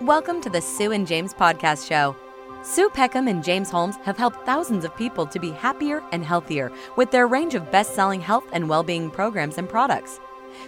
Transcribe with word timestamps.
Welcome 0.00 0.40
to 0.40 0.50
the 0.50 0.60
Sue 0.60 0.90
and 0.90 1.06
James 1.06 1.32
Podcast 1.32 1.88
Show. 1.88 2.16
Sue 2.64 2.90
Peckham 2.90 3.28
and 3.28 3.44
James 3.44 3.70
Holmes 3.70 3.94
have 3.98 4.16
helped 4.16 4.44
thousands 4.44 4.84
of 4.84 4.96
people 4.96 5.26
to 5.26 5.38
be 5.38 5.52
happier 5.52 6.02
and 6.10 6.24
healthier 6.24 6.72
with 6.96 7.12
their 7.12 7.28
range 7.28 7.54
of 7.54 7.70
best 7.70 7.94
selling 7.94 8.20
health 8.20 8.42
and 8.52 8.68
well 8.68 8.82
being 8.82 9.12
programs 9.12 9.58
and 9.58 9.68
products. 9.68 10.18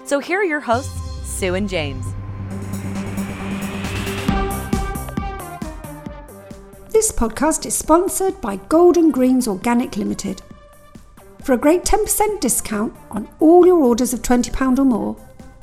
So 0.04 0.20
here 0.20 0.38
are 0.38 0.44
your 0.44 0.60
hosts, 0.60 1.00
Sue 1.28 1.56
and 1.56 1.68
James. 1.68 2.06
This 6.90 7.10
podcast 7.10 7.66
is 7.66 7.76
sponsored 7.76 8.40
by 8.40 8.54
Golden 8.68 9.10
Greens 9.10 9.48
Organic 9.48 9.96
Limited. 9.96 10.42
For 11.42 11.54
a 11.54 11.58
great 11.58 11.82
10% 11.82 12.38
discount 12.38 12.94
on 13.10 13.28
all 13.40 13.66
your 13.66 13.78
orders 13.78 14.14
of 14.14 14.22
£20 14.22 14.78
or 14.78 14.84
more, 14.84 15.16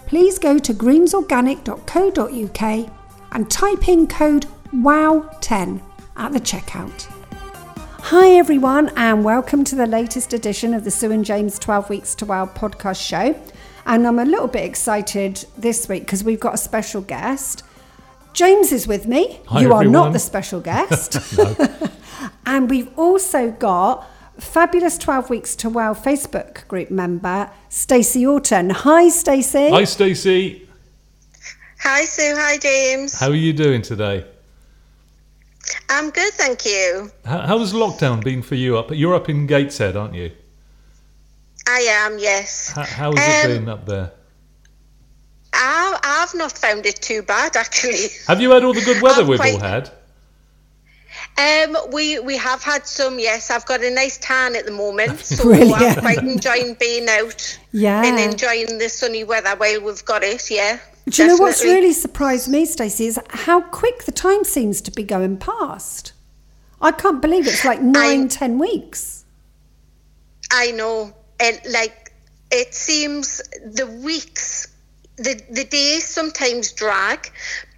please 0.10 0.40
go 0.40 0.58
to 0.58 0.74
greensorganic.co.uk 0.74 2.92
and 3.32 3.52
type 3.52 3.88
in 3.88 4.08
code 4.08 4.48
WOW10 4.74 5.80
at 6.18 6.34
the 6.34 6.40
checkout. 6.40 7.04
Hi, 8.02 8.32
everyone, 8.32 8.90
and 8.98 9.24
welcome 9.24 9.64
to 9.66 9.76
the 9.76 9.86
latest 9.86 10.34
edition 10.34 10.74
of 10.74 10.84
the 10.84 10.90
Sue 10.90 11.12
and 11.12 11.24
James 11.24 11.60
12 11.60 11.92
Weeks 11.92 12.16
to 12.16 12.26
Wow 12.26 12.48
podcast 12.48 13.08
show. 13.08 13.40
And 13.86 14.08
I'm 14.08 14.18
a 14.18 14.26
little 14.26 14.48
bit 14.48 14.66
excited 14.66 15.46
this 15.56 15.88
week 15.88 16.06
because 16.06 16.24
we've 16.24 16.40
got 16.40 16.56
a 16.56 16.58
special 16.58 17.02
guest. 17.02 17.64
James 18.34 18.72
is 18.72 18.88
with 18.88 19.06
me. 19.06 19.42
Hi, 19.46 19.62
you 19.62 19.72
are 19.74 19.86
not 19.86 20.14
the 20.14 20.20
special 20.20 20.60
guest. 20.60 21.38
and 22.48 22.68
we've 22.68 22.90
also 22.98 23.52
got 23.52 24.10
fabulous 24.40 24.98
12 24.98 25.30
Weeks 25.30 25.56
to 25.58 25.70
Wow 25.70 25.94
Facebook 25.94 26.68
group 26.68 26.90
member, 26.92 27.50
Stacey 27.70 28.26
Orton. 28.26 28.70
Hi, 28.72 29.10
Stacey. 29.10 29.70
Hi, 29.70 29.84
Stacey. 29.84 30.68
Hi, 31.82 32.04
Sue. 32.04 32.34
Hi, 32.36 32.58
James. 32.58 33.18
How 33.20 33.30
are 33.30 33.36
you 33.36 33.54
doing 33.54 33.82
today? 33.82 34.26
I'm 35.90 36.10
good, 36.10 36.34
thank 36.34 36.66
you. 36.66 37.10
How, 37.26 37.40
how 37.48 37.60
has 37.60 37.74
lockdown 37.74 38.24
been 38.24 38.42
for 38.42 38.56
you? 38.56 38.78
Up, 38.78 38.92
you're 38.92 39.16
up 39.16 39.30
in 39.30 39.48
Gateshead, 39.48 39.96
aren't 39.96 40.14
you? 40.16 40.32
I 41.68 41.80
am, 41.90 42.18
yes. 42.20 42.72
How, 42.72 42.84
how 42.84 43.16
has 43.16 43.46
Um, 43.46 43.52
it 43.52 43.60
been 43.60 43.70
up 43.70 43.86
there? 43.86 44.12
I, 45.54 46.00
I've 46.04 46.36
not 46.36 46.52
found 46.52 46.86
it 46.86 47.02
too 47.02 47.22
bad, 47.22 47.56
actually. 47.64 48.08
Have 48.28 48.42
you 48.42 48.52
had 48.52 48.64
all 48.64 48.74
the 48.74 48.82
good 48.82 49.02
weather 49.02 49.22
I'm 49.22 49.28
we've 49.28 49.40
quite- 49.40 49.54
all 49.54 49.60
had? 49.60 49.92
Um, 51.40 51.78
we 51.94 52.20
we 52.20 52.36
have 52.38 52.62
had 52.64 52.86
some, 52.86 53.18
yes. 53.18 53.50
I've 53.50 53.66
got 53.66 53.82
a 53.82 53.90
nice 53.90 54.18
tan 54.18 54.56
at 54.58 54.66
the 54.66 54.72
moment, 54.72 55.20
so 55.36 55.44
Brilliant. 55.44 55.74
I'm 55.82 56.00
quite 56.02 56.18
enjoying 56.18 56.74
being 56.74 57.08
out 57.08 57.58
Yeah. 57.72 58.04
and 58.04 58.20
enjoying 58.20 58.78
the 58.78 58.90
sunny 58.90 59.24
weather 59.24 59.56
while 59.56 59.82
we've 59.82 60.04
got 60.04 60.24
it. 60.24 60.52
Yeah. 60.52 60.80
Do 61.08 61.24
you 61.24 61.28
know 61.30 61.38
what's 61.38 61.64
really 61.64 61.94
surprised 61.94 62.50
me, 62.50 62.66
Stacey, 62.66 63.08
is 63.08 63.20
how 63.30 63.62
quick 63.62 64.04
the 64.04 64.12
time 64.12 64.44
seems 64.44 64.82
to 64.82 64.92
be 64.92 65.02
going 65.04 65.38
past. 65.38 66.12
I 66.82 66.92
can't 66.92 67.22
believe 67.22 67.48
it's 67.48 67.66
like 67.66 67.82
nine, 67.82 68.28
ten 68.28 68.60
weeks. 68.60 69.24
I 70.52 70.72
know, 70.72 71.14
and 71.40 71.60
like 71.72 72.12
it 72.52 72.74
seems 72.76 73.42
the 73.64 73.86
weeks, 74.04 74.68
the 75.18 75.42
the 75.50 75.64
days 75.64 76.06
sometimes 76.06 76.72
drag, 76.74 77.32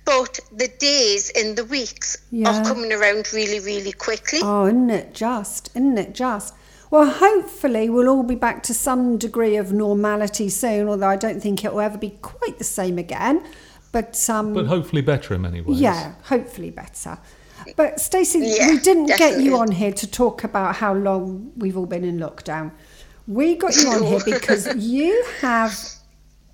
but 0.06 0.40
the 0.56 0.68
days 0.80 1.32
and 1.36 1.58
the 1.58 1.66
weeks 1.66 2.18
Yeah. 2.32 2.50
are 2.62 2.64
coming 2.66 2.92
around 2.92 3.32
really, 3.34 3.60
really 3.60 3.92
quickly. 3.92 4.40
Oh, 4.42 4.66
isn't 4.66 4.90
it 4.90 5.14
just? 5.14 5.70
Isn't 5.76 5.98
it 5.98 6.14
just? 6.14 6.54
Well, 6.90 7.10
hopefully 7.10 7.90
we'll 7.90 8.10
all 8.10 8.24
be 8.24 8.36
back 8.36 8.64
to 8.64 8.74
some 8.74 9.18
degree 9.18 9.56
of 9.56 9.72
normality 9.72 10.50
soon, 10.50 10.90
although 10.90 11.08
I 11.08 11.16
don't 11.16 11.42
think 11.42 11.64
it 11.64 11.72
will 11.72 11.80
ever 11.80 11.98
be 11.98 12.18
quite 12.22 12.58
the 12.58 12.66
same 12.66 12.98
again. 12.98 13.44
But 13.94 14.30
um, 14.30 14.54
But 14.54 14.68
hopefully 14.68 15.02
better 15.02 15.34
in 15.36 15.42
many 15.42 15.62
ways. 15.62 15.80
Yeah, 15.80 16.16
hopefully 16.24 16.70
better. 16.70 17.18
But 17.78 18.00
Stacey, 18.00 18.40
Yeah, 18.40 18.70
we 18.72 18.80
didn't 18.80 19.08
get 19.18 19.40
you 19.40 19.58
on 19.58 19.72
here 19.72 19.92
to 19.94 20.08
talk 20.08 20.44
about 20.44 20.76
how 20.78 20.94
long 20.94 21.52
we've 21.56 21.78
all 21.78 21.86
been 21.86 22.04
in 22.04 22.18
lockdown. 22.20 22.72
We 23.28 23.56
got 23.56 23.76
you 23.78 23.90
on 23.90 24.04
here 24.04 24.20
because 24.26 24.76
you 24.76 25.24
have 25.42 25.78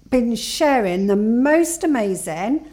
been 0.09 0.36
sharing 0.36 1.07
the 1.07 1.16
most 1.16 1.84
amazing 1.84 2.68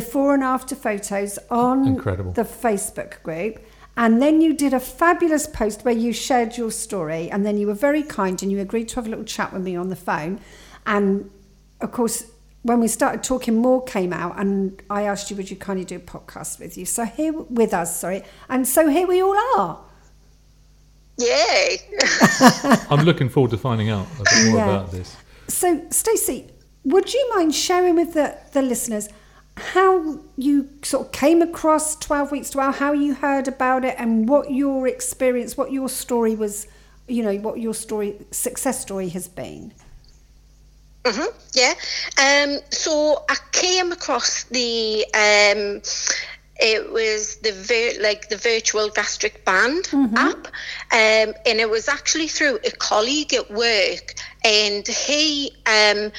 before 0.00 0.34
and 0.34 0.42
after 0.44 0.74
photos 0.74 1.38
on 1.50 1.86
Incredible. 1.86 2.32
the 2.32 2.42
Facebook 2.42 3.22
group. 3.22 3.58
And 3.96 4.20
then 4.20 4.42
you 4.42 4.52
did 4.52 4.74
a 4.74 4.80
fabulous 4.80 5.46
post 5.46 5.86
where 5.86 5.94
you 5.94 6.12
shared 6.12 6.58
your 6.58 6.70
story, 6.70 7.30
and 7.30 7.46
then 7.46 7.56
you 7.56 7.66
were 7.66 7.80
very 7.88 8.02
kind 8.02 8.42
and 8.42 8.52
you 8.52 8.60
agreed 8.60 8.88
to 8.90 8.96
have 8.96 9.06
a 9.06 9.08
little 9.08 9.24
chat 9.24 9.54
with 9.54 9.62
me 9.62 9.74
on 9.74 9.88
the 9.88 9.96
phone. 9.96 10.38
And 10.86 11.30
of 11.80 11.92
course, 11.92 12.16
when 12.62 12.78
we 12.80 12.88
started 12.88 13.22
talking, 13.22 13.56
more 13.56 13.82
came 13.84 14.12
out, 14.12 14.38
and 14.38 14.82
I 14.90 15.02
asked 15.04 15.30
you, 15.30 15.36
would 15.38 15.50
you 15.50 15.56
kindly 15.56 15.86
do 15.86 15.96
a 15.96 16.00
podcast 16.00 16.58
with 16.60 16.76
you? 16.76 16.84
So 16.84 17.04
here 17.06 17.32
with 17.32 17.72
us, 17.72 17.98
sorry, 17.98 18.22
and 18.50 18.68
so 18.68 18.88
here 18.88 19.06
we 19.06 19.22
all 19.22 19.38
are. 19.56 19.80
Yay! 21.18 21.78
I'm 22.90 23.04
looking 23.06 23.30
forward 23.30 23.50
to 23.52 23.56
finding 23.56 23.88
out 23.88 24.06
a 24.20 24.24
bit 24.24 24.50
more 24.50 24.56
Yeah. 24.58 24.68
about 24.74 24.90
this. 24.92 25.16
So, 25.48 25.86
Stacey, 25.88 26.50
would 26.84 27.14
you 27.14 27.32
mind 27.34 27.54
sharing 27.54 27.94
with 27.96 28.12
the, 28.12 28.36
the 28.52 28.60
listeners 28.60 29.08
how 29.56 30.18
you 30.36 30.68
sort 30.82 31.06
of 31.06 31.12
came 31.12 31.42
across 31.42 31.96
12 31.96 32.30
Weeks 32.32 32.50
to 32.50 32.58
Wow, 32.58 32.72
how 32.72 32.92
you 32.92 33.14
heard 33.14 33.48
about 33.48 33.84
it, 33.84 33.96
and 33.98 34.28
what 34.28 34.50
your 34.50 34.86
experience, 34.86 35.56
what 35.56 35.72
your 35.72 35.88
story 35.88 36.34
was, 36.36 36.66
you 37.08 37.22
know, 37.22 37.34
what 37.36 37.58
your 37.58 37.74
story, 37.74 38.16
success 38.30 38.80
story 38.80 39.08
has 39.10 39.28
been? 39.28 39.72
hmm 41.06 41.24
yeah. 41.52 41.72
Um, 42.18 42.58
so 42.70 43.24
I 43.28 43.36
came 43.52 43.92
across 43.92 44.44
the 44.44 45.04
um, 45.14 45.80
it 46.58 46.90
was 46.90 47.36
the 47.36 47.52
vir- 47.52 48.02
like 48.02 48.28
the 48.28 48.36
virtual 48.36 48.88
gastric 48.88 49.44
band 49.44 49.88
app, 50.16 50.46
um, 50.92 51.34
and 51.46 51.60
it 51.60 51.70
was 51.70 51.88
actually 51.88 52.28
through 52.28 52.58
a 52.64 52.70
colleague 52.72 53.34
at 53.34 53.50
work, 53.50 54.14
and 54.44 54.86
he 54.86 55.52
um, 55.66 56.10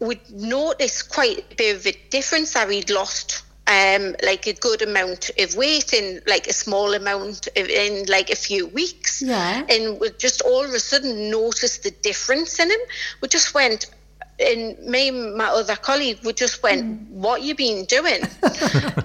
would 0.00 0.20
notice 0.30 1.02
quite 1.02 1.38
a 1.52 1.54
bit 1.54 1.76
of 1.76 1.86
a 1.86 1.92
difference 2.10 2.54
that 2.54 2.70
he'd 2.70 2.90
lost. 2.90 3.42
Um, 3.66 4.16
like 4.24 4.48
a 4.48 4.52
good 4.54 4.82
amount 4.82 5.30
of 5.38 5.54
weight 5.54 5.92
in 5.92 6.20
like 6.26 6.48
a 6.48 6.52
small 6.52 6.92
amount 6.94 7.46
of, 7.56 7.68
in 7.68 8.04
like 8.06 8.28
a 8.30 8.34
few 8.34 8.66
weeks 8.66 9.22
Yeah. 9.22 9.64
and 9.68 10.00
we 10.00 10.10
just 10.18 10.42
all 10.42 10.64
of 10.64 10.72
a 10.72 10.80
sudden 10.80 11.30
noticed 11.30 11.84
the 11.84 11.92
difference 11.92 12.58
in 12.58 12.68
him. 12.68 12.80
We 13.20 13.28
just 13.28 13.54
went, 13.54 13.86
and 14.40 14.76
me 14.80 15.10
and 15.10 15.36
my 15.36 15.44
other 15.46 15.76
colleague, 15.76 16.18
we 16.24 16.32
just 16.32 16.64
went, 16.64 17.08
"What 17.10 17.42
you 17.42 17.54
been 17.54 17.84
doing?" 17.84 18.22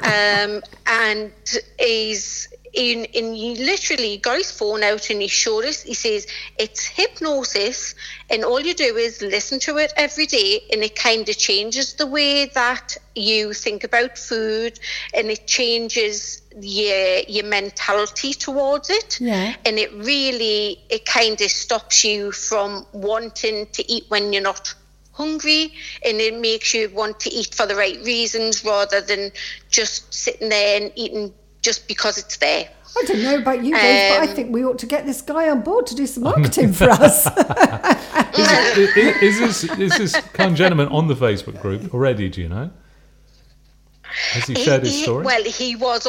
um, 0.01 0.63
and 0.88 1.31
he's 1.78 2.47
in, 2.75 3.07
and 3.15 3.35
he 3.35 3.55
literally 3.55 4.17
got 4.17 4.37
his 4.37 4.51
phone 4.51 4.83
out 4.83 5.09
and 5.09 5.21
he 5.21 5.27
showed 5.27 5.65
us. 5.65 5.81
He 5.83 5.93
says 5.93 6.27
it's 6.57 6.85
hypnosis, 6.85 7.95
and 8.29 8.43
all 8.43 8.59
you 8.59 8.73
do 8.73 8.95
is 8.95 9.21
listen 9.21 9.59
to 9.61 9.77
it 9.77 9.93
every 9.97 10.25
day, 10.25 10.61
and 10.71 10.83
it 10.83 10.95
kind 10.95 11.27
of 11.27 11.37
changes 11.37 11.93
the 11.93 12.07
way 12.07 12.45
that 12.47 12.97
you 13.15 13.53
think 13.53 13.83
about 13.83 14.17
food, 14.17 14.79
and 15.13 15.29
it 15.29 15.47
changes 15.47 16.41
your 16.61 17.19
your 17.27 17.45
mentality 17.45 18.33
towards 18.33 18.89
it 18.89 19.19
Yeah. 19.19 19.55
and 19.65 19.77
it 19.77 19.91
really 19.93 20.79
it 20.89 21.05
kind 21.05 21.39
of 21.41 21.51
stops 21.51 22.05
you 22.05 22.31
from 22.31 22.85
wanting 22.93 23.67
to 23.73 23.91
eat 23.91 24.05
when 24.07 24.31
you're 24.31 24.41
not 24.41 24.73
hungry 25.11 25.73
and 26.05 26.19
it 26.19 26.33
makes 26.39 26.73
you 26.73 26.89
want 26.89 27.19
to 27.21 27.29
eat 27.29 27.53
for 27.55 27.65
the 27.65 27.75
right 27.75 27.99
reasons 28.05 28.63
rather 28.63 29.01
than 29.01 29.31
just 29.69 30.13
sitting 30.13 30.49
there 30.49 30.81
and 30.81 30.91
eating 30.95 31.33
just 31.67 31.87
because 31.87 32.15
it's 32.23 32.37
there 32.37 32.65
I 32.97 33.03
don't 33.07 33.23
know 33.27 33.37
about 33.45 33.59
you 33.65 33.73
guys, 33.73 33.99
but 34.11 34.19
I 34.25 34.27
Um, 34.29 34.35
think 34.35 34.47
we 34.57 34.61
ought 34.67 34.79
to 34.79 34.89
get 34.95 35.01
this 35.05 35.21
guy 35.21 35.49
on 35.49 35.59
board 35.69 35.85
to 35.87 35.95
do 36.01 36.05
some 36.07 36.23
marketing 36.23 36.71
for 36.79 36.89
us. 36.89 37.17
Is, 38.41 38.49
is, 38.97 39.15
is 39.27 39.35
this 39.39 39.57
is 39.85 39.91
this 39.97 40.13
kind 40.39 40.55
gentleman 40.55 40.87
on 40.89 41.07
the 41.11 41.13
Facebook 41.25 41.57
group 41.61 41.81
already? 41.93 42.29
Do 42.29 42.41
you 42.41 42.49
know? 42.55 42.67
Has 44.34 44.43
he 44.47 44.55
shared 44.55 44.84
his 44.84 44.93
He- 44.95 45.03
story? 45.03 45.23
well 45.25 45.43
he 45.43 45.75
was 45.75 46.01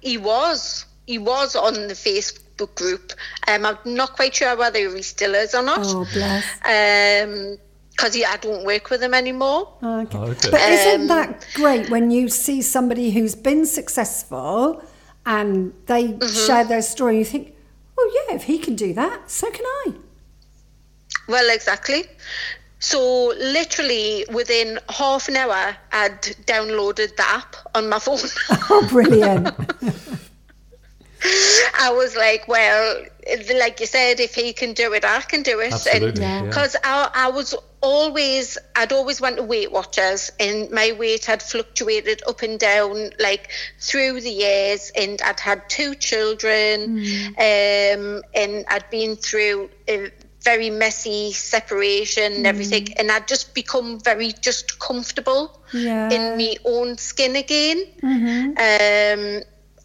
he 0.00 0.16
was 0.18 0.84
he 1.06 1.18
was 1.18 1.54
on 1.66 1.74
the 1.92 1.94
facebook 1.94 2.74
group 2.74 3.12
um, 3.48 3.64
i'm 3.68 3.78
not 3.84 4.10
quite 4.18 4.34
sure 4.34 4.56
whether 4.56 4.78
he 4.96 5.02
still 5.02 5.34
is 5.34 5.54
or 5.54 5.62
not 5.62 5.80
oh, 5.82 6.06
bless. 6.12 6.44
um 6.76 7.56
because 7.92 8.14
i 8.34 8.36
don't 8.46 8.64
work 8.72 8.90
with 8.90 9.00
him 9.06 9.14
anymore 9.14 9.62
Okay. 9.82 10.18
Oh, 10.18 10.24
okay. 10.34 10.50
But 10.50 10.60
isn't 10.76 11.02
Um, 11.02 11.06
that 11.14 11.46
great 11.54 11.84
when 11.90 12.10
you 12.16 12.28
see 12.28 12.62
somebody 12.62 13.06
who's 13.14 13.34
been 13.50 13.64
successful 13.66 14.82
and 15.26 15.72
they 15.86 16.08
Mm-hmm. 16.08 16.46
share 16.46 16.64
their 16.64 16.82
story? 16.82 17.18
You 17.18 17.24
think, 17.24 17.54
oh 17.98 18.26
yeah, 18.28 18.34
if 18.36 18.44
he 18.44 18.58
can 18.58 18.74
do 18.74 18.92
that, 18.94 19.30
so 19.30 19.50
can 19.50 19.64
I. 19.86 19.92
Well, 21.28 21.50
exactly. 21.50 22.04
So 22.80 23.28
literally 23.38 24.26
within 24.32 24.78
half 24.88 25.28
an 25.28 25.36
hour, 25.36 25.76
I'd 25.92 26.20
downloaded 26.46 27.16
the 27.16 27.24
app 27.28 27.54
on 27.74 27.88
my 27.88 27.98
phone. 28.00 28.18
Oh, 28.70 28.86
brilliant! 28.90 29.48
I 31.78 31.92
was 31.92 32.16
like, 32.16 32.48
well, 32.48 33.04
like 33.54 33.80
you 33.80 33.86
said, 33.86 34.20
if 34.20 34.34
he 34.34 34.52
can 34.52 34.72
do 34.72 34.92
it, 34.92 35.04
I 35.04 35.20
can 35.20 35.42
do 35.42 35.60
it. 35.60 35.72
Absolutely. 35.72 36.22
Yeah. 36.22 36.42
yeah. 36.42 36.46
Because 36.48 36.76
I, 36.82 37.10
I 37.14 37.30
was 37.30 37.54
always, 37.80 38.58
I'd 38.76 38.92
always 38.92 39.20
went 39.20 39.36
to 39.36 39.42
Weight 39.42 39.70
Watchers, 39.70 40.30
and 40.40 40.70
my 40.70 40.92
weight 40.92 41.24
had 41.24 41.42
fluctuated 41.42 42.22
up 42.26 42.42
and 42.42 42.58
down 42.58 43.10
like 43.18 43.50
through 43.80 44.20
the 44.20 44.30
years. 44.30 44.90
And 44.96 45.20
I'd 45.22 45.40
had 45.40 45.68
two 45.68 45.94
children, 45.94 46.98
um, 47.38 48.22
and 48.34 48.64
I'd 48.68 48.88
been 48.90 49.16
through 49.16 49.70
a 49.88 50.10
very 50.42 50.70
messy 50.70 51.32
separation 51.32 52.32
and 52.32 52.46
everything, 52.46 52.92
and 52.98 53.12
I'd 53.12 53.28
just 53.28 53.54
become 53.54 54.00
very 54.00 54.32
just 54.40 54.80
comfortable 54.80 55.60
Yeah. 55.72 56.10
in 56.10 56.36
my 56.36 56.56
own 56.64 56.98
skin 56.98 57.36
again. 57.36 57.84
Um, 58.58 59.42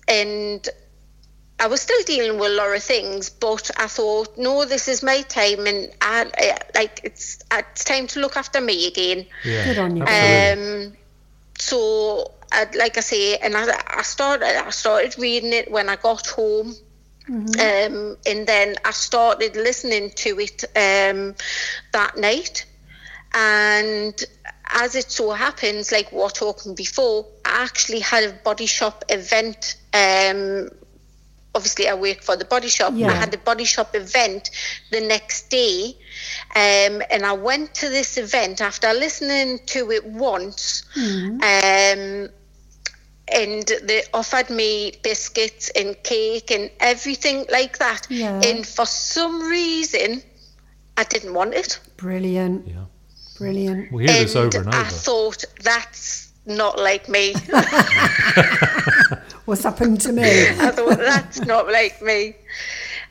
and 0.07 0.68
I 1.59 1.68
was 1.68 1.81
still 1.81 2.01
dealing 2.06 2.39
with 2.39 2.51
a 2.51 2.56
lot 2.56 2.75
of 2.75 2.83
things, 2.83 3.30
but 3.30 3.71
I 3.77 3.88
thought, 3.88 4.38
no, 4.38 4.65
this 4.65 4.88
is 4.88 5.01
my 5.01 5.21
time, 5.24 5.65
and 5.65 5.92
I, 6.01 6.30
I 6.38 6.57
like 6.75 7.01
it's 7.04 7.39
it's 7.51 7.83
time 7.83 8.06
to 8.07 8.19
look 8.19 8.38
after 8.38 8.62
me 8.62 8.88
again. 8.88 9.25
yeah. 9.44 9.65
Good 9.65 9.77
on 9.80 9.98
you. 9.98 10.04
Absolutely. 10.04 10.88
Um, 10.88 10.94
so, 11.57 12.31
I, 12.51 12.68
like 12.77 12.98
I 12.98 13.01
say, 13.01 13.38
and 13.38 13.57
I, 13.57 13.65
I 13.88 14.04
started 14.04 14.45
I 14.45 14.69
started 14.69 15.18
reading 15.18 15.51
it 15.51 15.71
when 15.71 15.89
I 15.89 15.95
got 15.95 16.27
home. 16.27 16.75
Um, 17.30 18.15
and 18.25 18.48
then 18.48 18.75
I 18.86 18.92
started 18.92 19.57
listening 19.57 20.12
to 20.12 20.39
it 20.39 20.63
um, 20.77 21.36
that 21.92 22.15
night. 22.18 22.65
And 23.33 24.13
as 24.69 24.95
it 24.95 25.12
so 25.12 25.31
happens, 25.31 25.92
like 25.92 26.12
we 26.13 26.19
were 26.19 26.30
talking 26.30 26.74
before, 26.74 27.25
I 27.44 27.63
actually 27.63 28.00
had 28.00 28.24
a 28.24 28.31
body 28.31 28.65
shop 28.65 29.04
event. 29.09 29.75
Um, 29.94 30.69
obviously, 31.57 31.89
I 31.89 31.95
work 31.95 32.21
for 32.21 32.38
the 32.38 32.45
body 32.45 32.69
shop. 32.69 32.94
Yeah. 32.95 33.07
I 33.07 33.15
had 33.15 33.33
a 33.33 33.38
body 33.39 33.65
shop 33.65 33.95
event 33.95 34.51
the 34.92 35.01
next 35.01 35.50
day. 35.50 35.98
Um, 36.56 37.01
and 37.12 37.25
I 37.25 37.33
went 37.33 37.74
to 37.81 37.89
this 37.89 38.18
event 38.18 38.62
after 38.62 38.94
listening 38.94 39.59
to 39.74 39.92
it 39.92 40.06
once. 40.06 40.86
Um, 40.95 42.30
and 43.30 43.65
they 43.83 44.04
offered 44.13 44.50
me 44.50 44.94
biscuits 45.04 45.69
and 45.75 46.01
cake 46.04 46.51
and 46.51 46.69
everything 46.80 47.45
like 47.51 47.80
that. 47.80 48.07
Yeah. 48.09 48.39
And 48.45 48.65
for 48.65 48.86
some 48.86 49.42
reason, 49.50 50.21
I 50.95 51.04
didn't 51.04 51.33
want 51.33 51.54
it. 51.56 51.80
Brilliant. 51.98 52.68
Yeah. 52.68 52.86
Brilliant. 53.38 53.92
We 53.92 54.06
hear 54.06 54.24
this 54.24 54.36
over 54.36 54.59
and 54.59 54.68
over. 54.68 54.77
I 54.77 54.83
thought 54.86 55.44
that's 55.62 56.31
not 56.45 56.80
like 56.80 57.09
me. 57.09 57.33
What's 59.48 59.64
happened 59.64 60.02
to 60.02 60.12
me? 60.12 60.24
I 60.24 60.72
thought 60.72 60.98
that's 60.98 61.40
not 61.46 61.68
like 61.68 62.02
me. 62.02 62.36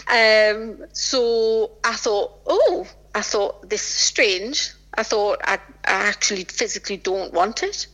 Um, 0.06 0.85
so 0.93 1.71
I 1.83 1.94
thought, 1.94 2.41
oh, 2.47 2.87
I 3.15 3.23
thought 3.23 3.71
this 3.71 3.81
is 3.81 3.94
strange. 3.94 4.71
I 4.93 5.03
thought 5.03 5.38
I, 5.44 5.55
I 5.55 6.09
actually 6.09 6.44
physically 6.44 6.99
don't 6.99 7.33
want 7.33 7.62
it. 7.62 7.87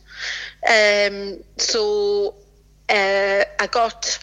Um, 0.67 1.41
so 1.55 2.35
uh, 2.89 3.45
I 3.61 3.67
got 3.71 4.19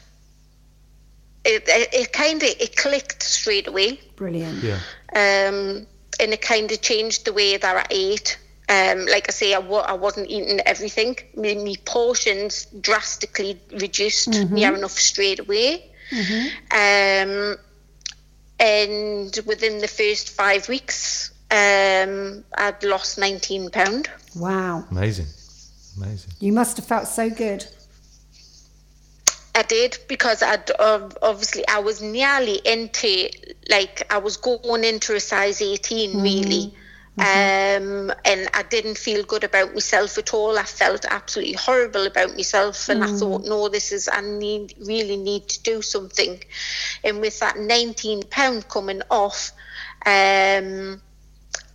it. 1.47 1.63
It, 1.67 1.89
it 1.95 2.13
kind 2.13 2.43
of 2.43 2.49
it 2.61 2.77
clicked 2.77 3.23
straight 3.23 3.69
away 3.69 4.01
Brilliant. 4.17 4.63
yeah. 4.63 4.81
um, 5.15 5.87
and 6.21 6.35
it 6.35 6.43
kind 6.43 6.71
of 6.71 6.83
changed 6.83 7.25
the 7.25 7.33
way 7.33 7.57
that 7.57 7.75
I 7.75 7.87
ate. 7.91 8.39
Um, 8.71 9.07
like 9.07 9.27
I 9.29 9.33
say, 9.33 9.53
I 9.53 9.61
w- 9.61 9.83
I 9.83 9.95
wasn't 9.95 10.31
eating 10.31 10.61
everything. 10.65 11.17
My, 11.37 11.55
my 11.55 11.75
portions 11.85 12.67
drastically 12.81 13.61
reduced. 13.73 14.29
Me 14.51 14.63
had 14.63 14.75
enough 14.75 14.93
straight 14.93 15.41
away. 15.41 15.91
Um, 16.71 17.57
and 18.61 19.39
within 19.47 19.79
the 19.79 19.89
first 19.89 20.31
five 20.31 20.69
weeks, 20.69 21.31
um, 21.51 22.45
I'd 22.57 22.83
lost 22.85 23.19
19 23.19 23.71
pound. 23.71 24.09
Wow. 24.37 24.85
Amazing. 24.91 25.27
Amazing. 25.97 26.31
You 26.39 26.53
must 26.53 26.77
have 26.77 26.87
felt 26.87 27.09
so 27.09 27.29
good. 27.31 27.67
I 29.55 29.63
did 29.63 29.99
because 30.09 30.43
I'd 30.43 30.71
ob- 30.79 31.19
obviously 31.23 31.67
I 31.67 31.81
was 31.81 32.01
nearly 32.01 32.61
into 32.65 33.29
like 33.69 34.07
I 34.11 34.19
was 34.19 34.37
going 34.37 34.85
into 34.85 35.15
a 35.17 35.21
size 35.21 35.61
18 35.61 36.23
really. 36.23 36.73
Um, 37.19 38.13
and 38.25 38.49
I 38.55 38.63
didn't 38.69 38.97
feel 38.97 39.25
good 39.25 39.45
about 39.45 39.75
myself 39.75 40.17
at 40.17 40.33
all. 40.33 40.59
I 40.59 40.63
felt 40.63 41.05
absolutely 41.05 41.55
horrible 41.55 42.07
about 42.07 42.35
myself, 42.35 42.89
and 42.89 43.05
I 43.05 43.09
thought, 43.09 43.45
no, 43.45 43.69
this 43.69 43.93
is 43.93 44.09
I 44.11 44.21
need 44.21 44.75
really 44.87 45.17
need 45.17 45.49
to 45.49 45.63
do 45.63 45.83
something. 45.83 46.43
And 47.05 47.21
with 47.21 47.39
that 47.41 47.59
19 47.59 48.23
pound 48.31 48.69
coming 48.69 49.03
off, 49.11 49.53
um, 50.07 51.03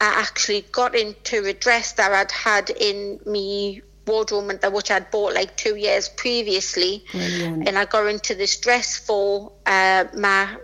I 0.02 0.20
actually 0.22 0.62
got 0.72 0.96
into 0.96 1.46
a 1.46 1.54
dress 1.54 1.92
that 1.94 2.12
I'd 2.12 2.32
had 2.32 2.70
in 2.72 3.20
me 3.26 3.82
wardrobe 4.08 4.50
and 4.50 4.62
that 4.62 4.72
which 4.72 4.92
I'd 4.92 5.12
bought 5.12 5.34
like 5.34 5.58
two 5.58 5.76
years 5.76 6.10
previously, 6.10 7.04
Brilliant. 7.12 7.68
and 7.68 7.78
I 7.78 7.86
got 7.86 8.08
into 8.08 8.36
this 8.36 8.58
dress 8.58 8.98
for 8.98 9.52
uh, 9.66 10.06
my 10.16 10.58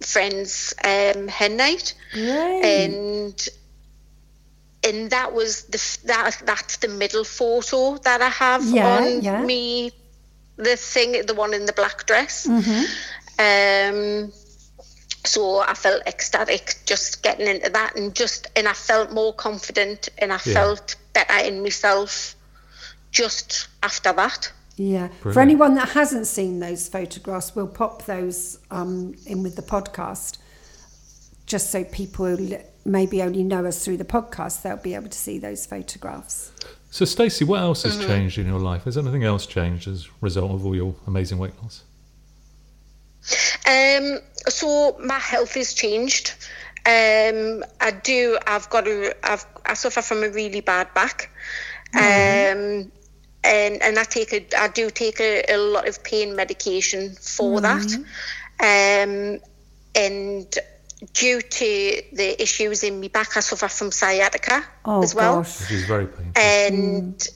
friend's 0.00 0.74
um, 0.84 1.28
hen 1.28 1.56
night, 1.56 1.94
and 2.64 3.48
and 4.84 5.10
that 5.10 5.32
was 5.32 5.62
the 5.64 5.80
that 6.06 6.42
that's 6.44 6.76
the 6.78 6.88
middle 6.88 7.24
photo 7.24 7.96
that 7.98 8.20
I 8.20 8.28
have 8.28 8.64
Yeah, 8.64 8.98
on 8.98 9.22
yeah. 9.22 9.42
me, 9.42 9.92
the 10.56 10.76
thing, 10.76 11.24
the 11.26 11.34
one 11.34 11.54
in 11.54 11.66
the 11.66 11.72
black 11.72 12.06
dress. 12.06 12.46
Mm-hmm. 12.46 12.84
Um, 13.38 14.32
so 15.24 15.58
I 15.60 15.74
felt 15.74 16.02
ecstatic 16.06 16.76
just 16.86 17.22
getting 17.22 17.46
into 17.46 17.70
that, 17.70 17.96
and 17.96 18.14
just 18.14 18.46
and 18.56 18.68
I 18.68 18.74
felt 18.74 19.12
more 19.12 19.32
confident, 19.32 20.08
and 20.18 20.32
I 20.32 20.38
Yeah. 20.44 20.54
felt 20.54 20.96
better 21.12 21.38
in 21.46 21.62
myself 21.62 22.34
just 23.10 23.68
after 23.82 24.12
that. 24.12 24.52
Yeah. 24.76 25.08
For 25.22 25.40
anyone 25.40 25.74
that 25.76 25.90
hasn't 25.90 26.26
seen 26.26 26.58
those 26.58 26.88
photographs, 26.88 27.54
we'll 27.54 27.68
pop 27.68 28.06
those 28.06 28.58
um, 28.72 29.14
in 29.24 29.42
with 29.44 29.54
the 29.54 29.62
podcast, 29.62 30.38
just 31.46 31.70
so 31.70 31.84
people 31.84 32.26
who 32.26 32.58
maybe 32.84 33.22
only 33.22 33.42
know 33.42 33.64
us 33.66 33.84
through 33.84 33.96
the 33.96 34.04
podcast, 34.04 34.62
they'll 34.62 34.76
be 34.76 34.94
able 34.94 35.08
to 35.08 35.18
see 35.18 35.38
those 35.38 35.66
photographs. 35.66 36.52
So, 36.90 37.04
Stacey, 37.04 37.44
what 37.44 37.60
else 37.60 37.82
Mm-hmm. 37.84 37.98
has 38.00 38.06
changed 38.06 38.38
in 38.38 38.46
your 38.46 38.60
life? 38.60 38.84
Has 38.84 38.96
anything 38.96 39.24
else 39.24 39.46
changed 39.46 39.88
as 39.88 40.06
a 40.06 40.08
result 40.20 40.52
of 40.52 40.64
all 40.64 40.76
your 40.76 40.94
amazing 41.06 41.38
weight 41.38 41.54
loss? 41.62 41.82
Um, 43.66 44.18
so 44.48 44.96
my 45.02 45.18
health 45.18 45.54
has 45.54 45.72
changed. 45.74 46.34
Um, 46.86 47.64
I 47.80 47.90
do. 48.02 48.38
I've 48.46 48.68
got 48.68 48.86
a. 48.86 49.14
I've. 49.24 49.46
I 49.64 49.74
suffer 49.74 50.02
from 50.02 50.22
a 50.22 50.28
really 50.28 50.60
bad 50.60 50.92
back. 50.92 51.30
Um, 51.94 52.90
and 53.42 53.82
and 53.82 53.98
I 53.98 54.04
take 54.04 54.32
a. 54.34 54.44
I 54.60 54.68
do 54.68 54.90
take 54.90 55.20
a, 55.20 55.42
a 55.48 55.56
lot 55.56 55.88
of 55.88 56.04
pain 56.04 56.36
medication 56.36 57.14
for 57.14 57.60
that. 57.62 57.94
Um, 58.60 59.40
and 59.94 60.54
due 61.12 61.40
to 61.40 62.02
the 62.12 62.42
issues 62.42 62.82
in 62.82 63.00
my 63.00 63.08
back, 63.08 63.36
I 63.36 63.40
suffer 63.40 63.68
from 63.68 63.90
sciatica 63.92 64.64
Oh, 64.84 65.02
as 65.02 65.14
well 65.14 65.36
gosh. 65.42 65.60
Which 65.60 65.70
is 65.72 65.84
very 65.86 66.06
painful. 66.06 66.32
and 66.36 67.28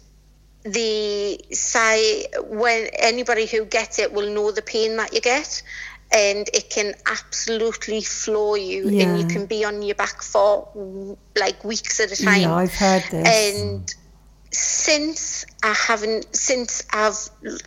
the 0.64 1.38
sci 1.52 2.24
when 2.48 2.88
anybody 2.98 3.46
who 3.46 3.64
gets 3.64 3.98
it 3.98 4.12
will 4.12 4.30
know 4.32 4.50
the 4.50 4.62
pain 4.62 4.96
that 4.96 5.12
you 5.12 5.20
get 5.20 5.62
and 6.10 6.48
it 6.52 6.68
can 6.70 6.94
absolutely 7.06 8.00
floor 8.02 8.56
you 8.58 8.88
and 8.88 9.18
you 9.18 9.26
can 9.26 9.46
be 9.46 9.64
on 9.64 9.82
your 9.82 9.94
back 9.94 10.22
for 10.22 10.68
mm, 10.76 11.16
like 11.38 11.62
weeks 11.64 12.00
at 12.00 12.10
a 12.12 12.16
time 12.22 12.40
Yeah, 12.40 12.54
I've 12.54 12.74
heard 12.74 13.04
this. 13.10 13.62
and 13.62 13.94
since 14.50 15.44
I 15.62 15.74
haven't, 15.74 16.34
since 16.34 16.82
I've 16.92 17.18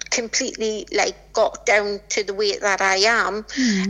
completely 0.10 0.88
like 0.92 1.32
got 1.34 1.66
down 1.66 2.00
to 2.10 2.24
the 2.24 2.34
weight 2.34 2.62
that 2.62 2.82
I 2.82 2.96
am, 2.98 3.46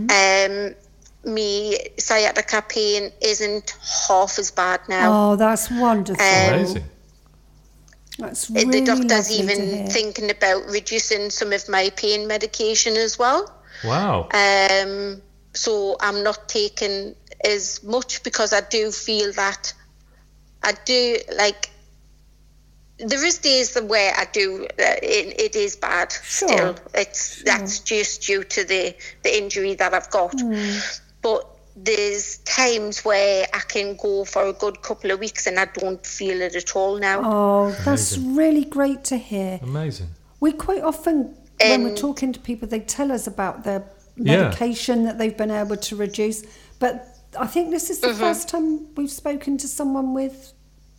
um, 0.10 0.76
me 1.24 1.78
sciatica 1.98 2.64
pain 2.68 3.12
isn't 3.22 3.76
half 4.08 4.40
as 4.40 4.52
bad 4.52 4.82
now. 4.90 5.32
Oh, 5.32 5.36
that's 5.36 5.70
wonderful. 5.70 6.24
Um, 6.26 6.54
Amazing. 6.54 6.84
that's 8.18 8.50
really 8.50 8.80
the 8.80 8.86
doctor's 8.86 9.30
lovely 9.30 9.54
even 9.54 9.88
thinking 9.88 10.30
about 10.32 10.66
reducing 10.68 11.30
some 11.30 11.54
of 11.54 11.68
my 11.70 11.90
pain 11.96 12.28
medication 12.28 12.96
as 12.96 13.20
well. 13.20 13.52
Wow. 13.84 14.30
Um, 14.34 15.22
so 15.54 15.98
I'm 16.00 16.24
not 16.24 16.48
taking 16.48 17.16
as 17.44 17.84
much 17.84 18.24
because 18.24 18.54
I 18.54 18.62
do 18.62 18.92
feel 18.92 19.32
that 19.34 19.74
I 20.64 20.74
do 20.86 21.18
like. 21.36 21.70
There 23.00 23.26
is 23.26 23.40
days 23.40 23.76
where 23.76 24.14
I 24.16 24.26
do. 24.32 24.66
Uh, 24.66 24.96
it, 25.02 25.40
it 25.40 25.56
is 25.56 25.76
bad 25.76 26.12
Sure. 26.12 26.50
still. 26.50 26.76
It's 26.94 27.42
that's 27.44 27.80
just 27.80 28.22
due 28.24 28.44
to 28.44 28.64
the 28.64 28.96
the 29.24 29.36
injury 29.38 29.74
that 29.76 29.94
I've 29.94 30.10
got. 30.12 30.40
Hmm. 30.40 30.78
But 31.22 31.48
there's 31.76 32.38
times 32.40 33.06
where 33.06 33.46
I 33.54 33.60
can 33.60 33.96
go 33.96 34.26
for 34.26 34.44
a 34.46 34.54
good 34.54 34.82
couple 34.82 35.12
of 35.12 35.20
weeks 35.20 35.48
and 35.48 35.58
I 35.60 35.66
don't 35.66 36.06
feel 36.06 36.42
it 36.42 36.56
at 36.56 36.76
all 36.76 36.98
now. 37.00 37.22
Oh, 37.24 37.72
that's 37.86 38.16
Amazing. 38.18 38.36
really 38.36 38.66
great 38.66 39.04
to 39.06 39.18
hear. 39.18 39.60
Amazing. 39.64 40.08
We 40.40 40.52
quite 40.52 40.82
often, 40.84 41.36
when 41.62 41.84
we're 41.84 41.90
Um, 41.90 41.96
talking 41.96 42.34
to 42.34 42.40
people, 42.40 42.68
they 42.68 42.80
tell 42.82 43.12
us 43.12 43.26
about 43.28 43.64
their 43.64 43.84
Yeah. 44.18 44.42
medication 44.44 45.04
that 45.06 45.18
they've 45.18 45.36
been 45.38 45.52
able 45.52 45.78
to 45.78 45.96
reduce. 45.96 46.44
But 46.80 47.08
I 47.40 47.48
think 47.48 47.72
this 47.72 47.90
is 47.90 48.00
the 48.00 48.14
first 48.14 48.50
time 48.50 48.88
we've 48.98 49.12
spoken 49.12 49.58
to 49.60 49.68
someone 49.68 50.14
with 50.14 50.52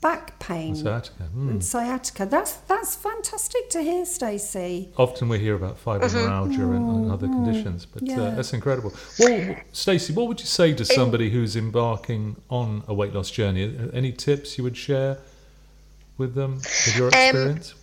back 0.03 0.39
pain 0.41 0.75
Sciatica. 0.77 1.25
And 1.35 1.65
sciatica. 1.65 2.27
That's 2.27 2.53
that's 2.73 2.95
fantastic 2.97 3.71
to 3.71 3.81
hear, 3.81 4.05
Stacey. 4.05 4.91
Often 4.99 5.29
we 5.31 5.39
hear 5.39 5.55
about 5.55 5.83
fibromyalgia 5.83 6.67
and, 6.77 6.91
and 6.97 7.11
other 7.11 7.29
conditions, 7.29 7.87
but 7.87 8.03
Yeah. 8.03 8.21
uh, 8.21 8.31
that's 8.37 8.53
incredible. 8.53 8.93
Well, 9.19 9.57
Stacey, 9.73 10.13
what 10.13 10.27
would 10.29 10.41
you 10.41 10.47
say 10.47 10.75
to 10.75 10.85
somebody 10.85 11.31
who's 11.31 11.55
embarking 11.57 12.37
on 12.51 12.83
a 12.89 12.93
weight 12.93 13.15
loss 13.15 13.31
journey? 13.31 13.65
Uh, 13.65 13.89
Any 14.01 14.13
tips 14.13 14.59
you 14.59 14.65
would 14.65 14.77
share 14.77 15.19
with 16.19 16.35
them, 16.35 16.57
with 16.57 16.97
your 16.99 17.09
experience? 17.09 17.75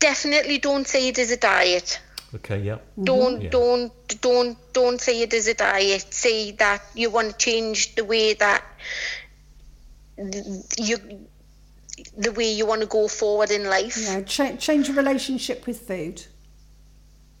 Definitely 0.00 0.58
don't 0.58 0.86
say 0.86 1.08
it 1.08 1.18
is 1.18 1.30
a 1.30 1.36
diet. 1.36 2.00
okay, 2.34 2.58
yeah. 2.60 2.78
Don't 3.12 3.42
Yeah. 3.42 3.50
don't 3.50 3.92
don't 4.20 4.56
don't 4.72 5.00
say 5.00 5.14
it 5.22 5.32
is 5.34 5.46
a 5.48 5.54
diet. 5.54 6.06
Say 6.12 6.52
that 6.52 6.80
you 6.94 7.10
want 7.10 7.28
to 7.32 7.36
change 7.46 7.94
the 7.94 8.04
way 8.04 8.34
that 8.34 8.62
you 10.16 10.98
the 12.16 12.32
way 12.32 12.52
you 12.52 12.66
want 12.66 12.80
to 12.80 12.86
go 12.86 13.08
forward 13.08 13.50
in 13.50 13.64
life. 13.64 13.96
Know, 14.08 14.22
cha- 14.22 14.56
change 14.56 14.88
your 14.88 14.96
relationship 14.96 15.66
with 15.66 15.80
food. 15.80 16.24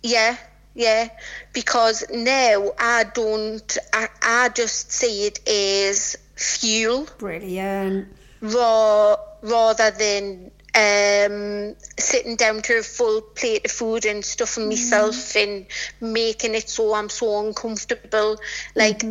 Yeah, 0.02 0.36
yeah. 0.74 1.08
Because 1.52 2.04
now 2.12 2.72
I 2.78 3.04
don't. 3.14 3.78
I, 3.92 4.08
I 4.22 4.48
just 4.50 4.92
see 4.92 5.26
it 5.26 5.46
as 5.48 6.16
fuel 6.36 7.08
Brilliant. 7.18 8.08
raw 8.40 9.16
rather 9.42 9.90
than 9.90 10.50
um, 10.74 11.76
sitting 11.98 12.36
down 12.36 12.60
to 12.62 12.78
a 12.78 12.82
full 12.82 13.20
plate 13.20 13.64
of 13.64 13.70
food 13.70 14.04
and 14.04 14.24
stuffing 14.24 14.68
myself 14.68 15.36
and 15.36 15.66
making 16.00 16.54
it 16.54 16.68
so 16.68 16.94
I'm 16.94 17.08
so 17.08 17.46
uncomfortable. 17.46 18.38
Like 18.74 19.04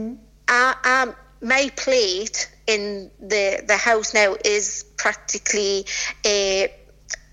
I, 0.47 0.75
I, 0.83 1.13
my 1.43 1.69
plate 1.75 2.49
in 2.65 3.11
the 3.19 3.63
the 3.67 3.77
house 3.77 4.13
now 4.13 4.35
is 4.43 4.85
practically 4.97 5.85
a 6.25 6.73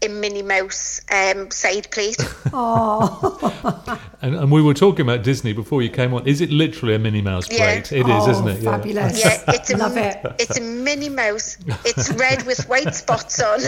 a 0.02 0.08
Minnie 0.08 0.42
Mouse 0.42 1.00
um, 1.12 1.50
side 1.50 1.90
plate. 1.90 2.16
Oh, 2.52 3.98
And, 4.22 4.34
and 4.34 4.52
we 4.52 4.60
were 4.60 4.74
talking 4.74 5.00
about 5.00 5.22
Disney 5.22 5.54
before 5.54 5.80
you 5.82 5.88
came 5.88 6.12
on. 6.12 6.26
Is 6.26 6.40
it 6.42 6.50
literally 6.50 6.94
a 6.94 6.98
Minnie 6.98 7.22
Mouse 7.22 7.50
Yeah. 7.50 7.80
plate? 7.80 7.92
It 7.92 8.00
is, 8.00 8.06
Oh, 8.26 8.30
isn't 8.30 8.48
it? 8.48 8.62
fabulous. 8.62 9.18
Yeah, 9.24 9.42
it's 9.48 9.70
a 9.70 9.76
Love 9.78 9.96
it. 9.96 10.18
it's 10.38 10.58
a 10.58 10.60
Minnie 10.60 11.08
Mouse. 11.08 11.56
It's 11.86 12.12
red 12.12 12.44
with 12.44 12.66
white 12.68 12.94
spots 12.94 13.40
on. 13.42 13.60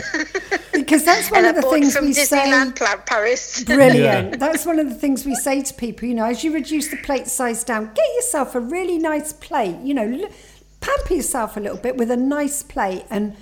because 0.73 1.05
that's 1.05 1.31
one 1.31 1.39
and 1.39 1.47
I 1.47 1.51
of 1.51 1.57
the 1.57 1.63
bought 1.63 1.73
it 1.77 1.81
things 1.81 1.97
from 1.97 2.05
we. 2.07 2.13
Disneyland 2.13 2.77
Pla- 2.77 2.97
Paris. 3.07 3.65
Brilliant. 3.65 4.31
Yeah. 4.31 4.37
That's 4.37 4.67
one 4.67 4.79
of 4.79 4.89
the 4.91 4.95
things 4.95 5.25
we 5.25 5.35
say 5.37 5.63
to 5.63 5.73
people. 5.75 6.07
You 6.07 6.15
know, 6.15 6.27
as 6.27 6.45
you 6.45 6.53
reduce 6.53 6.89
the 6.89 6.99
plate 6.99 7.29
size 7.29 7.65
down, 7.65 7.87
get 7.95 8.07
yourself 8.17 8.55
a 8.55 8.61
really 8.61 8.99
nice 8.99 9.33
plate. 9.33 9.77
You 9.83 9.95
know, 9.95 10.03
l- 10.25 10.29
pamper 10.81 11.15
yourself 11.15 11.57
a 11.57 11.61
little 11.61 11.79
bit 11.79 11.97
with 11.97 12.11
a 12.11 12.17
nice 12.17 12.63
plate, 12.63 13.05
and 13.09 13.35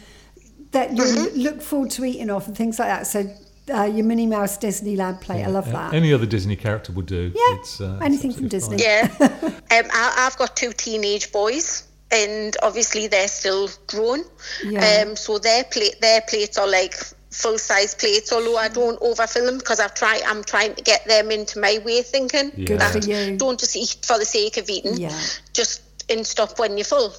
that 0.73 0.97
you 0.97 1.03
Mm-hmm. 1.05 1.41
look 1.41 1.62
forward 1.62 1.91
to 1.91 2.05
eating 2.05 2.31
off 2.31 2.47
and 2.47 2.57
things 2.57 2.79
like 2.79 2.89
that. 2.89 3.07
So, 3.07 3.29
uh, 3.75 3.85
your 3.85 4.05
Minnie 4.05 4.27
Mouse 4.27 4.59
Disneyland 4.59 5.21
plate, 5.21 5.45
I 5.45 5.49
love 5.49 5.69
Uh, 5.69 5.73
that. 5.73 5.95
Any 5.95 6.12
other 6.12 6.27
Disney 6.27 6.57
character 6.57 6.93
would 6.93 7.07
do. 7.07 7.33
Yeah, 7.35 7.57
It's, 7.61 7.81
uh, 7.81 7.95
it's 7.97 8.05
anything 8.05 8.33
from 8.33 8.49
Disney. 8.49 8.79
fine. 8.79 8.87
Yeah, 8.87 9.09
um, 9.21 9.53
I, 9.93 10.15
I've 10.27 10.37
got 10.39 10.57
two 10.57 10.73
teenage 10.73 11.31
boys, 11.33 11.85
and 12.11 12.57
obviously 12.62 13.07
they're 13.07 13.29
still 13.29 13.69
grown. 13.87 14.25
Yeah. 14.65 15.03
Um, 15.07 15.17
so 15.17 15.39
their 15.39 15.65
plate, 15.65 15.97
their 16.00 16.21
plates 16.23 16.59
are 16.59 16.67
like 16.69 16.95
full 17.31 17.59
size 17.59 17.95
plates. 17.95 18.33
Although 18.33 18.57
I 18.57 18.69
don't 18.69 18.99
overfill 19.00 19.47
them 19.47 19.59
because 19.59 19.79
I've 19.79 19.95
tried. 19.95 20.23
I'm 20.27 20.43
trying 20.43 20.75
to 20.75 20.83
get 20.83 21.07
them 21.07 21.31
into 21.31 21.61
my 21.61 21.79
way 21.85 22.00
of 22.00 22.07
thinking. 22.07 22.50
Yeah. 22.57 22.67
Good 22.67 22.83
for 22.83 22.99
you. 22.99 23.37
Don't 23.37 23.59
just 23.61 23.77
eat 23.77 23.97
for 24.05 24.19
the 24.19 24.25
sake 24.25 24.57
of 24.57 24.69
eating. 24.69 24.97
Yeah. 24.97 25.17
Just 25.53 25.83
and 26.11 26.27
stop 26.27 26.59
when 26.59 26.77
you're 26.77 26.85
full. 26.85 27.15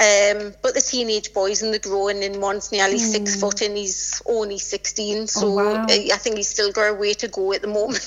Um, 0.00 0.54
but 0.62 0.72
the 0.72 0.80
teenage 0.80 1.34
boys 1.34 1.60
and 1.62 1.74
the 1.74 1.78
growing, 1.78 2.24
and 2.24 2.40
one's 2.40 2.72
nearly 2.72 2.98
six 2.98 3.38
foot 3.38 3.60
and 3.60 3.76
he's 3.76 4.22
only 4.24 4.56
16. 4.56 5.26
So 5.26 5.40
Hmm. 5.40 5.46
Oh, 5.46 5.54
wow. 5.74 5.82
uh, 5.82 5.86
I 5.88 6.16
think 6.16 6.36
he's 6.36 6.48
still 6.48 6.72
got 6.72 6.88
a 6.90 6.94
way 6.94 7.12
to 7.14 7.28
go 7.28 7.52
at 7.52 7.60
the 7.60 7.68
moment. 7.68 8.00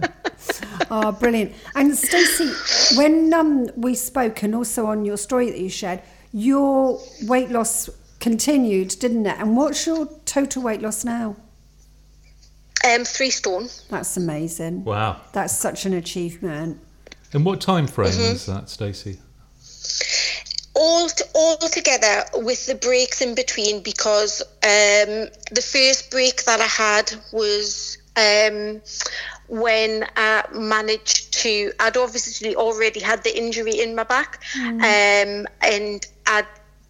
Oh, 0.92 1.12
brilliant. 1.12 1.52
And 1.74 1.96
Stacey, 1.96 2.50
when 2.96 3.32
um, 3.32 3.70
we 3.76 3.94
spoke 3.94 4.42
and 4.42 4.54
also 4.54 4.86
on 4.86 5.04
your 5.04 5.16
story 5.16 5.48
that 5.50 5.58
you 5.60 5.68
shared, 5.68 6.02
your 6.32 7.00
weight 7.22 7.50
loss 7.50 7.88
continued, 8.18 8.88
didn't 9.00 9.26
it? 9.26 9.38
And 9.38 9.56
what's 9.56 9.86
your 9.86 10.06
total 10.24 10.62
weight 10.62 10.82
loss 10.82 11.04
now? 11.04 11.36
um, 12.92 13.04
three 13.04 13.30
stone. 13.30 13.68
That's 13.90 14.16
amazing. 14.16 14.84
Wow. 14.84 15.20
That's 15.32 15.56
such 15.56 15.84
an 15.86 15.92
achievement. 15.94 16.80
And 17.32 17.44
what 17.44 17.60
time 17.60 17.86
frame 17.86 18.10
Mm-hmm. 18.12 18.32
was 18.32 18.46
that, 18.46 18.68
Stacey? 18.70 19.18
All 20.80 21.08
t- 21.10 21.24
all 21.34 21.58
together 21.58 22.24
with 22.36 22.64
the 22.64 22.74
breaks 22.74 23.20
in 23.20 23.34
between 23.34 23.82
because 23.82 24.40
um, 24.40 25.28
the 25.52 25.62
first 25.62 26.10
break 26.10 26.44
that 26.44 26.58
I 26.58 26.64
had 26.64 27.12
was 27.32 27.98
um, 28.16 28.80
when 29.48 30.06
I 30.16 30.44
managed 30.54 31.34
to. 31.42 31.72
I'd 31.78 31.98
obviously 31.98 32.56
already 32.56 33.00
had 33.00 33.22
the 33.24 33.36
injury 33.36 33.78
in 33.78 33.94
my 33.94 34.04
back, 34.04 34.42
um, 34.56 35.46
and 35.60 36.06
I'd 36.26 36.46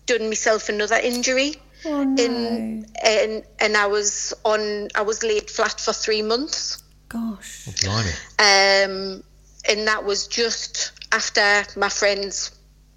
done 0.06 0.28
myself 0.28 0.68
another 0.68 0.96
injury. 0.96 1.56
Oh, 1.84 2.04
no. 2.04 2.22
In, 2.22 2.86
and 3.04 3.42
and 3.58 3.76
I 3.76 3.86
was 3.86 4.32
on 4.44 4.88
I 4.94 5.02
was 5.02 5.24
laid 5.24 5.50
flat 5.50 5.80
for 5.80 5.92
three 5.92 6.22
months. 6.22 6.80
Gosh. 7.08 7.66
Blimey. 7.82 8.12
Um, 8.38 9.24
and 9.68 9.88
that 9.88 10.04
was 10.04 10.28
just 10.28 10.92
after 11.10 11.64
my 11.76 11.88
friend's 11.88 12.52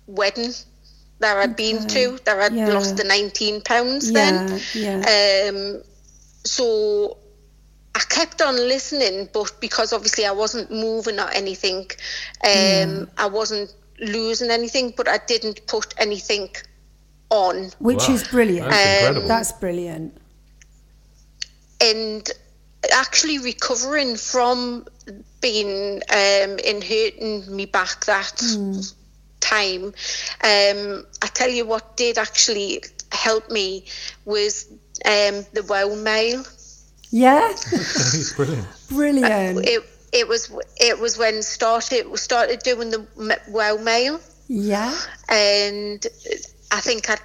wedding 0.05 0.53
that 1.19 1.37
I'd 1.37 1.55
been 1.55 1.87
to, 1.87 2.19
that 2.25 2.39
I'd 2.39 2.53
Yeah. 2.53 2.73
lost 2.73 2.97
the 2.97 3.03
19 3.03 3.61
pounds 3.61 4.11
Yeah, 4.11 4.45
then. 4.47 4.61
yeah. 4.73 5.49
Um, 5.49 5.81
so 6.43 7.17
I 7.95 7.99
kept 8.09 8.41
on 8.41 8.55
listening, 8.55 9.29
but 9.33 9.53
because 9.61 9.93
obviously 9.93 10.25
I 10.25 10.31
wasn't 10.31 10.71
moving 10.71 11.19
or 11.19 11.29
anything, 11.31 11.89
um, 12.43 13.07
I 13.17 13.27
wasn't 13.27 13.71
losing 13.99 14.49
anything, 14.51 14.93
but 14.97 15.07
I 15.07 15.19
didn't 15.27 15.65
put 15.67 15.93
anything 15.97 16.49
on. 17.29 17.71
Which 17.79 18.09
Wow. 18.09 18.15
is 18.15 18.23
brilliant. 18.27 18.69
That's 18.69 18.85
incredible. 18.85 19.27
That's 19.27 19.51
brilliant. 19.53 20.17
and 21.81 22.29
actually 22.93 23.39
recovering 23.39 24.15
from 24.15 24.85
being 25.41 26.01
um, 26.09 26.59
in 26.59 26.81
hurting 26.81 27.53
me 27.55 27.65
back 27.65 28.05
that 28.05 28.41
time. 29.43 29.83
Um, 30.43 31.05
I 31.21 31.27
tell 31.33 31.49
you 31.49 31.65
what 31.65 31.97
did 31.97 32.17
actually 32.17 32.81
help 33.11 33.49
me 33.51 33.85
was 34.25 34.65
um, 35.05 35.45
the 35.53 35.63
wow 35.67 35.93
mail. 35.95 36.43
Yeah. 37.11 37.53
Brilliant. 38.35 38.67
Brilliant. 38.89 39.59
It 39.67 39.83
it 40.11 40.27
was 40.27 40.51
it 40.77 40.99
was 40.99 41.17
when 41.17 41.41
started 41.43 42.05
started 42.17 42.59
doing 42.63 42.89
the 42.91 43.05
m- 43.19 43.53
wow 43.53 43.75
mail, 43.77 44.19
Yeah. 44.47 44.95
and 45.29 46.05
I 46.71 46.79
think 46.79 47.07
I, 47.09 47.17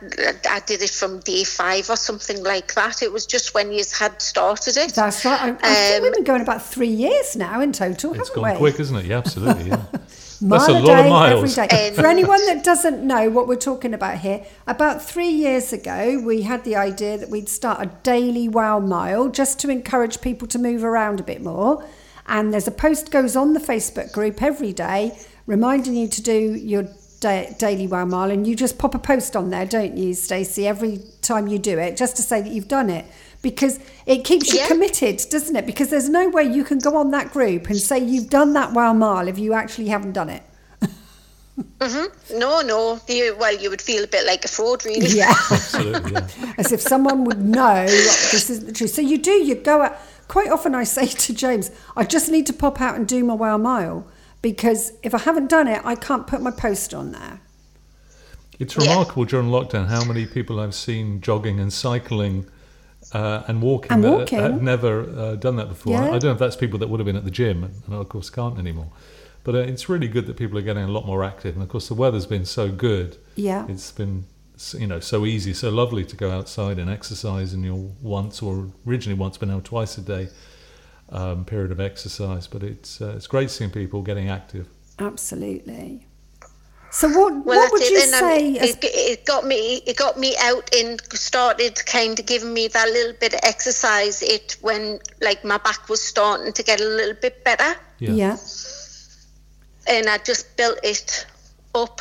I 0.51 0.61
did 0.61 0.83
it 0.83 0.91
from 0.91 1.21
day 1.21 1.43
five 1.45 1.89
or 1.89 1.97
something 1.97 2.43
like 2.43 2.75
that. 2.75 3.03
It 3.03 3.11
was 3.13 3.25
just 3.25 3.55
when 3.55 3.73
you 3.73 3.83
had 3.99 4.21
started 4.21 4.77
it. 4.77 4.93
That's 4.95 5.25
right. 5.25 5.41
I, 5.41 5.49
I 5.63 5.75
think 5.75 5.97
Um, 5.97 6.03
we've 6.03 6.13
been 6.15 6.25
going 6.25 6.43
about 6.43 6.63
three 6.67 6.89
years 7.05 7.35
now 7.35 7.63
in 7.63 7.73
total, 7.73 8.13
It's 8.13 8.29
haven't 8.29 8.35
gone 8.43 8.53
we? 8.53 8.59
quick, 8.59 8.79
isn't 8.81 8.97
it? 8.97 9.07
Yeah, 9.07 9.19
absolutely. 9.19 9.69
Yeah. 9.71 9.85
Mile 10.40 10.59
That's 10.59 10.68
a 10.68 10.73
a 10.73 10.75
lot 10.75 10.99
of 10.99 11.04
day, 11.04 11.11
miles. 11.11 11.59
Every 11.59 11.68
day. 11.68 11.90
For 11.95 12.07
anyone 12.07 12.45
that 12.47 12.62
doesn't 12.62 13.04
know 13.04 13.28
what 13.28 13.49
we're 13.49 13.57
talking 13.57 13.92
about 13.92 14.18
here, 14.18 14.45
about 14.66 15.02
three 15.02 15.30
years 15.30 15.73
ago, 15.73 16.23
we 16.25 16.42
had 16.42 16.64
the 16.64 16.76
idea 16.76 17.18
that 17.18 17.28
we'd 17.28 17.49
start 17.49 17.80
a 17.83 17.87
daily 18.02 18.49
wow 18.49 18.78
mile 18.78 19.28
just 19.28 19.59
to 19.61 19.71
encourage 19.71 20.21
people 20.21 20.47
to 20.49 20.59
move 20.59 20.85
around 20.85 21.18
a 21.18 21.25
bit 21.25 21.42
more. 21.42 21.85
And 22.26 22.52
there's 22.52 22.68
a 22.68 22.73
post 22.73 23.11
goes 23.11 23.35
on 23.35 23.54
the 23.54 23.61
Facebook 23.61 24.12
group 24.12 24.42
every 24.42 24.73
day 24.73 25.18
reminding 25.49 25.97
you 25.97 26.07
to 26.07 26.23
do 26.23 26.54
your 26.54 26.87
da- 27.21 27.50
daily 27.59 27.87
wow 27.88 28.04
mile, 28.04 28.30
and 28.30 28.47
you 28.47 28.54
just 28.54 28.78
pop 28.78 28.95
a 28.95 28.99
post 28.99 29.35
on 29.35 29.50
there, 29.50 29.66
don't 29.66 29.97
you, 29.97 30.14
Stacey, 30.14 30.68
every 30.68 31.00
time 31.23 31.49
you 31.49 31.59
do 31.59 31.78
it, 31.78 31.97
just 31.97 32.16
to 32.16 32.23
say 32.23 32.40
that 32.40 32.52
you've 32.52 32.68
done 32.68 32.90
it. 32.90 33.07
Because 33.40 33.78
it 34.04 34.25
keeps 34.25 34.52
you 34.52 34.61
Yeah. 34.61 34.66
committed, 34.66 35.23
doesn't 35.30 35.54
it? 35.54 35.64
Because 35.66 35.90
there's 35.90 36.09
no 36.09 36.28
way 36.28 36.42
you 36.45 36.64
can 36.64 36.78
go 36.78 36.97
on 36.97 37.11
that 37.12 37.33
group 37.33 37.68
and 37.68 37.78
say 37.78 37.99
you've 37.99 38.28
done 38.30 38.52
that 38.54 38.73
wow 38.73 38.92
mile 38.92 39.28
if 39.28 39.38
you 39.38 39.54
actually 39.54 39.88
haven't 39.88 40.12
done 40.12 40.28
it. 40.28 40.42
Mm-hmm. 41.78 42.38
No, 42.38 42.61
no. 42.61 43.00
You, 43.09 43.37
well, 43.38 43.57
you 43.57 43.71
would 43.71 43.83
feel 43.83 44.04
a 44.04 44.07
bit 44.07 44.25
like 44.26 44.45
a 44.45 44.49
fraud, 44.49 44.85
really. 44.85 45.07
Yeah. 45.09 45.30
Absolutely. 45.50 46.12
Yeah. 46.12 46.52
As 46.57 46.71
if 46.73 46.80
someone 46.80 47.25
would 47.25 47.40
know 47.45 47.85
this 47.87 48.49
isn't 48.50 48.66
the 48.66 48.73
truth. 48.73 48.90
So 48.92 49.02
you 49.02 49.18
do, 49.18 49.33
you 49.33 49.54
go 49.57 49.83
out. 49.83 49.97
Quite 50.28 50.50
often 50.50 50.75
I 50.75 50.85
say 50.85 51.07
to 51.07 51.33
James, 51.35 51.71
I 51.97 52.04
just 52.04 52.30
need 52.30 52.47
to 52.47 52.52
pop 52.52 52.80
out 52.80 52.97
and 52.97 53.09
do 53.09 53.25
my 53.25 53.35
wow 53.35 53.57
mile 53.57 54.07
because 54.42 54.92
if 55.02 55.14
I 55.14 55.18
haven't 55.18 55.49
done 55.49 55.66
it, 55.66 55.80
I 55.85 55.95
can't 55.95 56.26
put 56.26 56.40
my 56.42 56.50
post 56.50 56.92
on 56.95 57.12
there. 57.12 57.40
It's 58.61 58.76
Yeah. 58.76 58.90
remarkable 58.90 59.25
during 59.25 59.49
lockdown 59.49 59.88
how 59.88 60.04
many 60.04 60.26
people 60.26 60.61
I've 60.61 60.75
seen 60.75 61.21
jogging 61.21 61.59
and 61.61 61.73
cycling 61.73 62.47
uh, 63.12 63.45
and 63.49 63.62
walking. 63.62 63.93
And 63.93 64.05
that 64.05 64.11
walking. 64.11 64.38
had 64.38 64.62
never 64.62 65.03
uh, 65.03 65.35
done 65.37 65.57
that 65.57 65.69
before. 65.69 65.93
Yeah. 65.93 66.07
I 66.07 66.19
don't 66.19 66.25
know 66.25 66.33
if 66.33 66.38
that's 66.38 66.57
people 66.57 66.79
that 66.81 66.88
would 66.88 67.00
have 67.00 67.07
been 67.07 67.17
at 67.17 67.25
the 67.25 67.31
gym, 67.31 67.65
and 67.65 67.95
of 67.95 68.09
course 68.09 68.31
can't 68.31 68.59
anymore. 68.59 68.91
But 69.45 69.55
uh, 69.55 69.59
it's 69.59 69.88
really 69.88 70.09
good 70.09 70.27
that 70.27 70.37
people 70.37 70.59
are 70.59 70.62
getting 70.62 70.85
a 70.85 70.88
lot 70.88 71.07
more 71.07 71.25
active, 71.25 71.55
and 71.55 71.62
of 71.62 71.69
course 71.69 71.88
the 71.88 71.95
weather's 71.95 72.27
been 72.27 72.45
so 72.45 72.71
good. 72.71 73.17
Yeah. 73.35 73.67
It's 73.69 73.93
been 73.93 74.25
you 74.77 74.87
know 74.87 75.00
so 75.00 75.25
easy, 75.25 75.55
so 75.55 75.71
lovely 75.71 76.05
to 76.05 76.17
go 76.17 76.31
outside 76.31 76.79
and 76.79 76.91
exercise 76.91 77.55
in 77.55 77.62
your 77.62 77.77
once 78.03 78.43
or 78.43 78.69
originally 78.87 79.19
once, 79.19 79.38
but 79.38 79.49
now 79.49 79.61
twice 79.61 79.97
a 79.99 80.03
day 80.03 80.29
um, 81.11 81.45
period 81.45 81.71
of 81.71 81.81
exercise. 81.81 82.47
But 82.47 82.62
it's 82.62 83.00
uh, 83.00 83.15
it's 83.17 83.27
great 83.27 83.50
seeing 83.50 83.71
people 83.71 84.03
getting 84.03 84.29
active. 84.29 84.69
Absolutely. 84.99 86.08
So 86.90 87.09
what 87.09 87.45
Well, 87.45 87.59
what 87.59 87.73
would 87.73 87.83
it. 87.83 87.90
you 87.90 88.00
and, 88.02 88.14
um, 88.14 88.21
say? 88.21 88.59
as- 88.59 88.71
it, 88.71 88.85
it 88.85 89.26
got 89.26 89.45
me. 89.47 89.83
It 89.87 89.97
got 89.97 90.18
me 90.18 90.35
out 90.40 90.75
and 90.75 91.00
started 91.14 91.85
kind 91.87 92.18
of 92.18 92.25
giving 92.26 92.52
me 92.54 92.68
that 92.68 92.88
little 92.88 93.12
bit 93.21 93.35
of 93.35 93.40
exercise. 93.42 94.23
It 94.23 94.57
when 94.62 94.99
like 95.21 95.45
my 95.45 95.59
back 95.59 95.88
was 95.88 96.00
starting 96.02 96.52
to 96.52 96.62
get 96.62 96.80
a 96.80 96.85
little 96.85 97.14
bit 97.21 97.45
better, 97.45 97.76
Yeah. 97.99 98.11
yeah. 98.12 98.37
and 99.87 100.09
I 100.09 100.18
just 100.18 100.57
built 100.57 100.78
it 100.83 101.26
up 101.75 102.00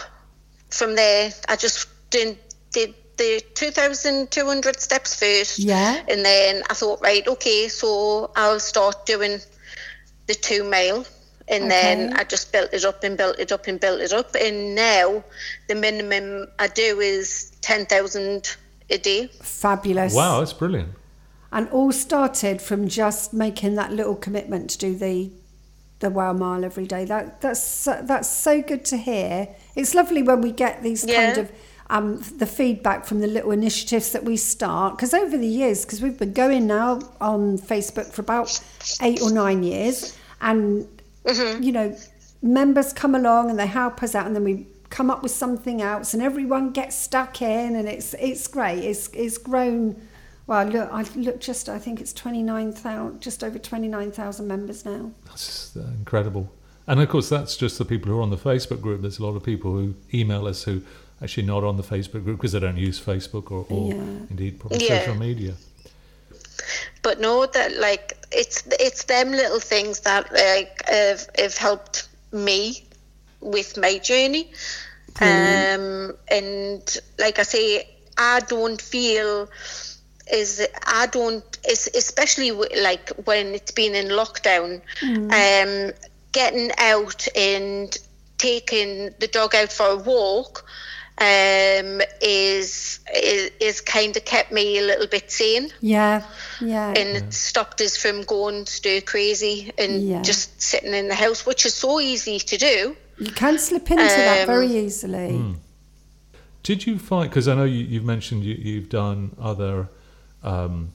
from 0.69 0.95
there. 0.95 1.31
I 1.49 1.55
just 1.55 1.87
did 2.09 2.37
did 2.71 2.93
the 3.17 3.41
two 3.55 3.71
thousand 3.71 4.31
two 4.31 4.45
hundred 4.45 4.79
steps 4.79 5.15
first, 5.15 5.59
Yeah. 5.59 6.01
and 6.07 6.23
then 6.23 6.63
I 6.69 6.73
thought, 6.73 7.01
right, 7.01 7.27
okay, 7.27 7.67
so 7.67 8.31
I'll 8.35 8.59
start 8.59 9.05
doing 9.05 9.39
the 10.27 10.33
two 10.35 10.63
mile. 10.63 11.05
And 11.49 11.71
then 11.71 12.13
I 12.13 12.23
just 12.25 12.51
built 12.51 12.73
it 12.73 12.83
up 12.83 13.03
and 13.03 13.17
built 13.17 13.39
it 13.39 13.51
up 13.51 13.67
and 13.67 13.79
built 13.79 14.01
it 14.01 14.11
up. 14.11 14.35
And 14.35 14.75
now 14.75 15.23
the 15.67 15.75
minimum 15.75 16.47
I 16.59 16.67
do 16.67 16.99
is 16.99 17.51
10,000 17.61 18.57
a 18.89 18.97
day. 18.97 19.27
Fabulous. 19.41 20.13
Wow, 20.13 20.39
that's 20.39 20.53
brilliant. 20.53 20.93
And 21.51 21.69
all 21.69 21.93
started 21.93 22.61
from 22.61 22.87
just 22.89 23.33
making 23.33 23.75
that 23.75 23.93
little 23.93 24.15
commitment 24.15 24.69
to 24.71 24.77
do 24.77 24.95
the 24.95 25.31
the 25.99 26.09
wow 26.11 26.31
mile 26.31 26.63
every 26.63 26.85
day. 26.85 27.05
That 27.05 27.41
that's 27.41 27.63
so, 27.63 28.01
that's 28.03 28.29
so 28.29 28.61
good 28.61 28.85
to 28.85 28.97
hear. 28.97 29.47
It's 29.75 29.95
lovely 29.95 30.21
when 30.23 30.41
we 30.41 30.51
get 30.51 30.83
these 30.83 31.05
kind 31.05 31.37
of 31.37 31.51
um, 31.89 32.21
the 32.37 32.45
feedback 32.45 33.05
from 33.05 33.21
the 33.21 33.27
little 33.27 33.51
initiatives 33.51 34.11
that 34.11 34.23
we 34.23 34.37
start. 34.37 34.97
Because 34.97 35.13
over 35.13 35.37
the 35.37 35.47
years, 35.47 35.85
because 35.85 36.01
we've 36.01 36.19
been 36.19 36.33
going 36.33 36.67
now 36.67 36.99
on 37.21 37.57
Facebook 37.57 38.11
for 38.11 38.21
about 38.21 38.61
eight 39.01 39.21
or 39.21 39.31
nine 39.31 39.63
years, 39.63 40.17
and 40.41 40.87
you 41.35 41.71
know, 41.71 41.95
members 42.41 42.93
come 42.93 43.15
along 43.15 43.49
and 43.49 43.59
they 43.59 43.67
help 43.67 44.01
us 44.03 44.15
out, 44.15 44.25
and 44.25 44.35
then 44.35 44.43
we 44.43 44.67
come 44.89 45.09
up 45.11 45.21
with 45.23 45.31
something 45.31 45.81
else, 45.81 46.13
and 46.13 46.23
everyone 46.23 46.71
gets 46.71 46.95
stuck 46.97 47.41
in, 47.41 47.75
and 47.75 47.87
it's 47.87 48.13
it's 48.15 48.47
great. 48.47 48.79
It's 48.83 49.09
it's 49.13 49.37
grown. 49.37 50.01
Well, 50.47 50.65
look, 50.65 50.89
I 50.91 51.03
look 51.15 51.41
just. 51.41 51.67
I 51.67 51.77
think 51.79 51.99
it's 51.99 52.13
twenty 52.13 52.41
nine 52.43 52.71
thousand, 52.71 53.21
just 53.21 53.43
over 53.43 53.59
twenty 53.59 53.87
nine 53.87 54.11
thousand 54.11 54.47
members 54.47 54.85
now. 54.85 55.11
That's 55.25 55.75
uh, 55.75 55.81
incredible. 55.99 56.49
And 56.89 57.01
of 57.01 57.09
course, 57.09 57.27
that's 57.27 57.57
just 57.57 57.77
the 57.77 57.83
people 57.83 58.11
who 58.11 58.19
are 58.19 58.21
on 58.21 58.29
the 58.29 58.37
Facebook 58.37 58.79
group. 58.79 59.01
There's 59.01 59.19
a 59.19 59.25
lot 59.25 59.35
of 59.35 59.43
people 59.43 59.73
who 59.73 59.93
email 60.13 60.47
us 60.47 60.63
who 60.63 60.81
actually 61.21 61.45
not 61.45 61.65
on 61.65 61.75
the 61.75 61.83
Facebook 61.83 62.23
group 62.23 62.37
because 62.37 62.53
they 62.53 62.59
don't 62.61 62.77
use 62.77 62.97
Facebook 63.03 63.51
or, 63.51 63.65
or 63.69 63.93
Yeah. 63.93 64.03
indeed 64.29 64.59
probably 64.59 64.87
Yeah. 64.87 64.99
social 64.99 65.15
media. 65.15 65.55
But 67.01 67.19
know 67.19 67.45
that 67.45 67.77
like 67.77 68.16
it's 68.31 68.63
it's 68.79 69.05
them 69.05 69.31
little 69.31 69.59
things 69.59 70.01
that 70.01 70.31
like 70.31 70.81
have, 70.87 71.27
have 71.37 71.57
helped 71.57 72.07
me 72.31 72.83
with 73.39 73.77
my 73.77 73.97
journey. 73.97 74.51
Um, 75.21 76.13
and 76.29 76.97
like 77.19 77.39
I 77.39 77.43
say, 77.43 77.87
I 78.17 78.39
don't 78.41 78.81
feel 78.81 79.49
is 80.31 80.65
I 80.85 81.07
don't 81.07 81.43
es- 81.67 81.89
especially 81.95 82.51
like 82.51 83.09
when 83.25 83.53
it's 83.55 83.71
been 83.71 83.95
in 83.95 84.07
lockdown 84.07 84.81
um 85.31 85.93
getting 86.33 86.71
out 86.77 87.27
and 87.35 87.97
taking 88.37 89.13
the 89.19 89.27
dog 89.27 89.55
out 89.55 89.71
for 89.71 89.87
a 89.87 89.95
walk 89.97 90.65
um 91.19 92.01
is 92.21 92.99
is, 93.13 93.51
is 93.59 93.81
kind 93.81 94.15
of 94.15 94.23
kept 94.25 94.51
me 94.51 94.77
a 94.77 94.81
little 94.83 95.07
bit 95.07 95.31
sane 95.31 95.69
Yeah, 95.81 96.23
yeah, 96.61 96.89
and 96.89 97.17
it 97.17 97.33
stopped 97.33 97.81
us 97.81 97.97
from 97.97 98.23
going 98.23 98.65
stir 98.65 99.01
crazy 99.01 99.71
and 99.77 100.07
Yeah. 100.07 100.21
just 100.21 100.61
sitting 100.61 100.93
in 100.93 101.07
the 101.07 101.15
house 101.15 101.45
which 101.45 101.65
is 101.65 101.73
so 101.73 101.99
easy 101.99 102.37
to 102.39 102.57
do 102.57 102.95
you 103.17 103.31
can 103.31 103.57
slip 103.57 103.89
into 103.89 104.03
that 104.03 104.41
Um, 104.41 104.47
very 104.47 104.67
easily. 104.85 105.55
Did 106.61 106.85
you 106.85 106.99
find, 106.99 107.29
because 107.29 107.47
I 107.47 107.55
know 107.55 107.63
you, 107.63 107.83
you've 107.85 108.03
mentioned 108.03 108.43
you, 108.43 108.53
you've 108.53 108.89
done 108.89 109.35
other 109.41 109.87
um, 110.43 110.91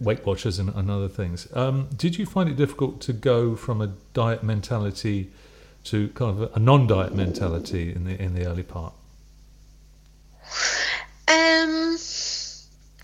Weight 0.00 0.26
Watchers 0.26 0.58
and, 0.58 0.68
and 0.74 0.90
other 0.90 1.08
things. 1.08 1.46
Um, 1.54 1.88
did 1.96 2.18
you 2.18 2.26
find 2.26 2.48
it 2.50 2.56
difficult 2.56 3.00
to 3.02 3.12
go 3.12 3.56
from 3.56 3.80
a 3.80 3.92
diet 4.12 4.42
mentality 4.42 5.30
to 5.84 6.08
kind 6.08 6.42
of 6.42 6.56
a 6.56 6.58
non-diet 6.58 7.14
mentality 7.14 7.92
in 7.94 8.04
the 8.04 8.20
in 8.20 8.34
the 8.34 8.46
early 8.46 8.64
part? 8.64 8.92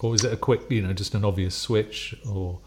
Or 0.03 0.11
was 0.11 0.25
it 0.25 0.33
a 0.33 0.37
quick, 0.37 0.63
you 0.71 0.83
know, 0.83 0.93
just 0.93 1.15
an 1.15 1.25
obvious 1.25 1.55
switch, 1.55 2.15
or 2.29 2.59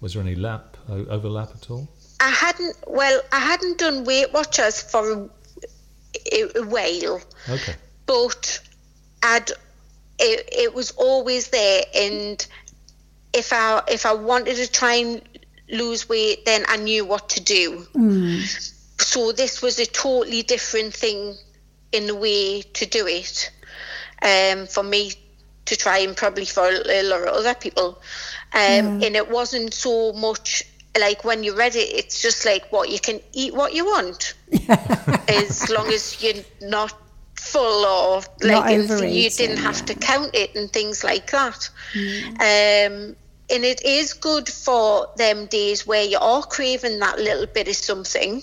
was 0.00 0.14
there 0.14 0.22
any 0.22 0.34
lap 0.34 0.76
overlap 0.88 1.50
at 1.54 1.70
all? 1.70 1.88
I 2.20 2.30
hadn't 2.30 2.76
well 2.86 3.20
I 3.32 3.40
hadn't 3.40 3.78
done 3.78 4.04
Weight 4.04 4.32
Watchers 4.32 4.80
for 4.80 5.28
a, 6.32 6.42
a 6.56 6.62
while 6.62 7.20
Okay. 7.48 7.74
but 8.06 8.60
I'd 9.24 9.50
it, 10.20 10.48
it 10.52 10.74
was 10.74 10.92
always 10.92 11.48
there 11.48 11.82
and 11.94 12.46
if 13.32 13.52
I 13.52 13.82
if 13.88 14.06
I 14.06 14.14
wanted 14.14 14.54
to 14.56 14.70
try 14.70 14.94
and 14.94 15.22
lose 15.68 16.08
weight 16.08 16.44
then 16.44 16.64
I 16.68 16.76
knew 16.76 17.04
what 17.04 17.28
to 17.30 17.40
do 17.40 17.86
so 18.98 19.32
this 19.32 19.60
was 19.60 19.80
a 19.80 19.86
totally 19.86 20.42
different 20.42 20.94
thing 20.94 21.34
in 21.90 22.06
the 22.06 22.14
way 22.14 22.62
to 22.62 22.86
do 22.86 23.06
it 23.08 23.50
um, 24.22 24.66
for 24.68 24.84
me 24.84 25.12
to 25.66 25.76
try 25.76 25.98
and 25.98 26.16
probably 26.16 26.44
for 26.44 26.68
a 26.68 27.02
lot 27.02 27.22
of 27.22 27.28
other 27.28 27.54
people. 27.54 28.00
Um, 28.54 29.02
and 29.02 29.16
it 29.16 29.30
wasn't 29.30 29.72
so 29.72 30.12
much 30.12 30.64
like 30.98 31.24
when 31.24 31.42
you 31.42 31.56
read 31.56 31.74
it 31.74 31.88
it's 31.90 32.20
just 32.20 32.44
like 32.44 32.70
what 32.70 32.90
you 32.90 32.98
can 32.98 33.20
eat 33.32 33.54
what 33.54 33.74
you 33.74 33.84
want. 33.84 34.34
As 35.28 35.70
long 35.70 35.88
as 35.88 36.22
you're 36.22 36.44
not 36.60 36.94
full 37.34 37.84
or 37.84 38.22
like 38.42 38.76
you 38.76 39.30
didn't 39.30 39.56
have 39.56 39.78
yeah. 39.78 39.84
to 39.86 39.94
count 39.94 40.30
it 40.34 40.54
and 40.54 40.72
things 40.72 41.02
like 41.02 41.30
that. 41.30 41.70
Um 41.94 43.16
and 43.50 43.64
it 43.64 43.84
is 43.84 44.14
good 44.14 44.48
for 44.48 45.08
them 45.16 45.46
days 45.46 45.86
where 45.86 46.04
you 46.04 46.18
are 46.18 46.42
craving 46.42 46.98
that 47.00 47.18
little 47.18 47.46
bit 47.46 47.68
of 47.68 47.76
something. 47.76 48.42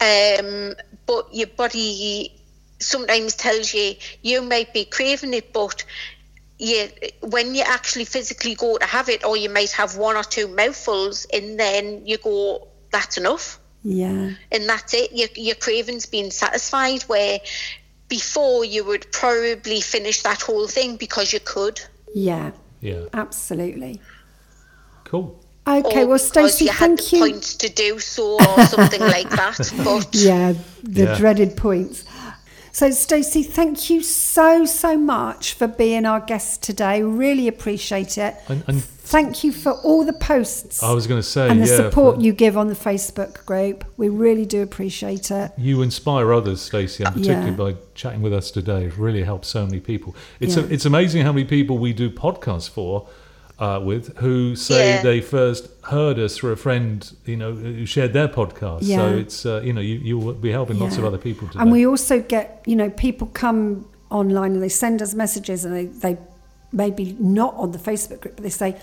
Um 0.00 0.74
but 1.06 1.32
your 1.32 1.48
body 1.48 2.32
sometimes 2.78 3.36
tells 3.36 3.74
you 3.74 3.94
you 4.22 4.42
might 4.42 4.72
be 4.72 4.84
craving 4.86 5.34
it 5.34 5.52
but 5.52 5.84
you 6.60 6.88
when 7.22 7.54
you 7.54 7.62
actually 7.66 8.04
physically 8.04 8.54
go 8.54 8.76
to 8.78 8.86
have 8.86 9.08
it 9.08 9.24
or 9.24 9.36
you 9.36 9.48
might 9.48 9.70
have 9.72 9.96
one 9.96 10.16
or 10.16 10.22
two 10.22 10.46
mouthfuls 10.48 11.26
and 11.32 11.58
then 11.58 12.06
you 12.06 12.18
go 12.18 12.68
that's 12.92 13.16
enough 13.16 13.58
Yeah, 13.82 14.32
and 14.52 14.68
that's 14.68 14.92
it. 14.94 15.10
Your, 15.12 15.28
your 15.36 15.54
craving's 15.56 16.04
been 16.06 16.30
satisfied. 16.30 17.02
Where 17.04 17.38
before 18.08 18.64
you 18.64 18.84
would 18.84 19.06
probably 19.12 19.80
finish 19.80 20.22
that 20.22 20.42
whole 20.42 20.66
thing 20.68 20.96
because 20.96 21.32
you 21.32 21.40
could. 21.40 21.80
yeah, 22.14 22.50
Yeah. 22.80 23.06
absolutely. 23.14 24.00
Cool. 25.04 25.40
Okay, 25.66 26.04
or 26.04 26.08
well, 26.08 26.18
because 26.18 26.26
Stacey, 26.26 26.64
you 26.66 26.72
had 26.72 26.78
thank 26.98 27.10
the 27.10 27.16
you. 27.16 27.22
points 27.22 27.54
to 27.56 27.68
do 27.68 27.98
so 28.00 28.36
or 28.38 28.64
something 28.66 29.00
like 29.00 29.30
that. 29.30 29.58
But 29.84 30.14
Yeah, 30.14 30.54
the 30.82 31.04
Yeah. 31.04 31.16
dreaded 31.18 31.56
points. 31.56 32.04
So, 32.72 32.90
Stacey, 32.92 33.42
thank 33.42 33.90
you 33.90 34.02
so, 34.02 34.64
so 34.64 34.96
much 34.96 35.54
for 35.54 35.66
being 35.66 36.06
our 36.06 36.20
guest 36.20 36.62
today. 36.62 37.02
Really 37.02 37.48
appreciate 37.48 38.16
it. 38.16 38.36
And, 38.48 38.62
and 38.68 38.82
Thank 39.10 39.42
you 39.42 39.50
for 39.50 39.72
all 39.72 40.04
the 40.04 40.12
posts 40.12 40.84
I 40.84 40.92
was 40.92 41.08
going 41.08 41.18
to 41.20 41.26
say, 41.26 41.48
and 41.48 41.60
the 41.60 41.66
yeah, 41.66 41.76
support 41.76 42.16
for- 42.16 42.22
you 42.22 42.32
give 42.32 42.56
on 42.56 42.68
the 42.68 42.76
Facebook 42.76 43.44
group. 43.44 43.84
We 43.96 44.08
really 44.08 44.46
do 44.46 44.62
appreciate 44.62 45.32
it. 45.32 45.50
you 45.58 45.82
inspire 45.82 46.32
others, 46.32 46.60
Stacey, 46.60 47.02
and 47.02 47.12
particularly 47.14 47.50
Yeah. 47.50 47.56
by 47.56 47.74
chatting 47.96 48.22
with 48.22 48.32
us 48.32 48.52
today. 48.52 48.84
It 48.84 48.96
really 48.96 49.24
helps 49.24 49.48
so 49.48 49.66
many 49.66 49.80
people. 49.80 50.14
It's 50.38 50.56
Yeah. 50.56 50.62
a, 50.62 50.66
it's 50.66 50.84
amazing 50.84 51.22
how 51.22 51.32
many 51.32 51.44
people 51.44 51.76
we 51.78 51.92
do 51.92 52.08
podcasts 52.08 52.70
for. 52.70 53.08
Uh, 53.60 53.78
with 53.78 54.16
who 54.16 54.56
say 54.56 54.94
Yeah. 54.94 55.02
they 55.02 55.20
first 55.20 55.68
heard 55.84 56.18
us 56.18 56.38
through 56.38 56.52
a 56.52 56.56
friend, 56.56 57.12
you 57.26 57.36
know, 57.36 57.52
who 57.52 57.84
shared 57.84 58.14
their 58.14 58.26
podcast. 58.26 58.78
Yeah. 58.82 58.96
So 58.96 59.16
it's 59.18 59.44
uh, 59.44 59.60
you 59.62 59.74
know 59.74 59.82
you 59.82 59.96
you'll 59.96 60.32
be 60.32 60.50
helping 60.50 60.78
lots 60.78 60.96
of 60.96 61.04
other 61.04 61.18
people 61.18 61.46
today. 61.48 61.60
And 61.60 61.70
we 61.70 61.86
also 61.86 62.22
get, 62.22 62.62
you 62.66 62.74
know, 62.74 62.88
people 62.88 63.26
come 63.34 63.86
online 64.08 64.52
and 64.54 64.62
they 64.62 64.70
send 64.70 65.02
us 65.02 65.12
messages 65.14 65.66
and 65.66 65.74
they, 65.76 65.84
they 65.84 66.16
maybe 66.72 67.16
not 67.20 67.52
on 67.56 67.72
the 67.72 67.78
Facebook 67.78 68.20
group, 68.22 68.36
but 68.36 68.44
they 68.44 68.50
say, 68.50 68.76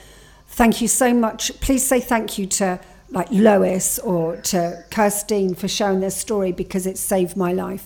thank 0.50 0.80
you 0.80 0.88
so 0.88 1.12
much. 1.12 1.60
Please 1.60 1.84
say 1.84 2.00
thank 2.00 2.38
you 2.38 2.46
to 2.46 2.80
like 3.10 3.30
Lois 3.32 3.98
or 4.00 4.36
to 4.38 4.84
Kirstine 4.92 5.56
for 5.58 5.68
sharing 5.68 6.02
their 6.02 6.12
story 6.12 6.52
because 6.52 6.86
it 6.86 6.98
saved 7.00 7.36
my 7.36 7.52
life. 7.52 7.86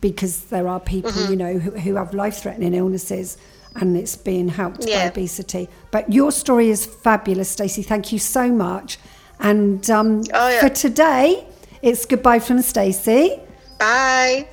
Because 0.00 0.44
there 0.44 0.66
are 0.66 0.80
people, 0.80 1.12
you 1.28 1.36
know, 1.36 1.58
who, 1.58 1.72
who 1.72 1.96
have 1.96 2.14
life 2.14 2.38
threatening 2.38 2.72
illnesses 2.72 3.36
and 3.76 3.96
it's 3.96 4.16
being 4.16 4.48
helped 4.48 4.86
by 4.86 5.06
obesity. 5.06 5.68
But 5.90 6.12
your 6.12 6.32
story 6.32 6.70
is 6.70 6.84
fabulous, 6.86 7.50
Stacey. 7.50 7.82
Thank 7.82 8.12
you 8.12 8.18
so 8.18 8.48
much. 8.50 8.98
And 9.38 9.88
um, 9.90 10.22
Oh, 10.34 10.48
yeah. 10.48 10.60
for 10.60 10.68
today, 10.68 11.46
it's 11.82 12.04
goodbye 12.04 12.40
from 12.40 12.60
Stacey, 12.62 13.40
Bye. 13.78 14.46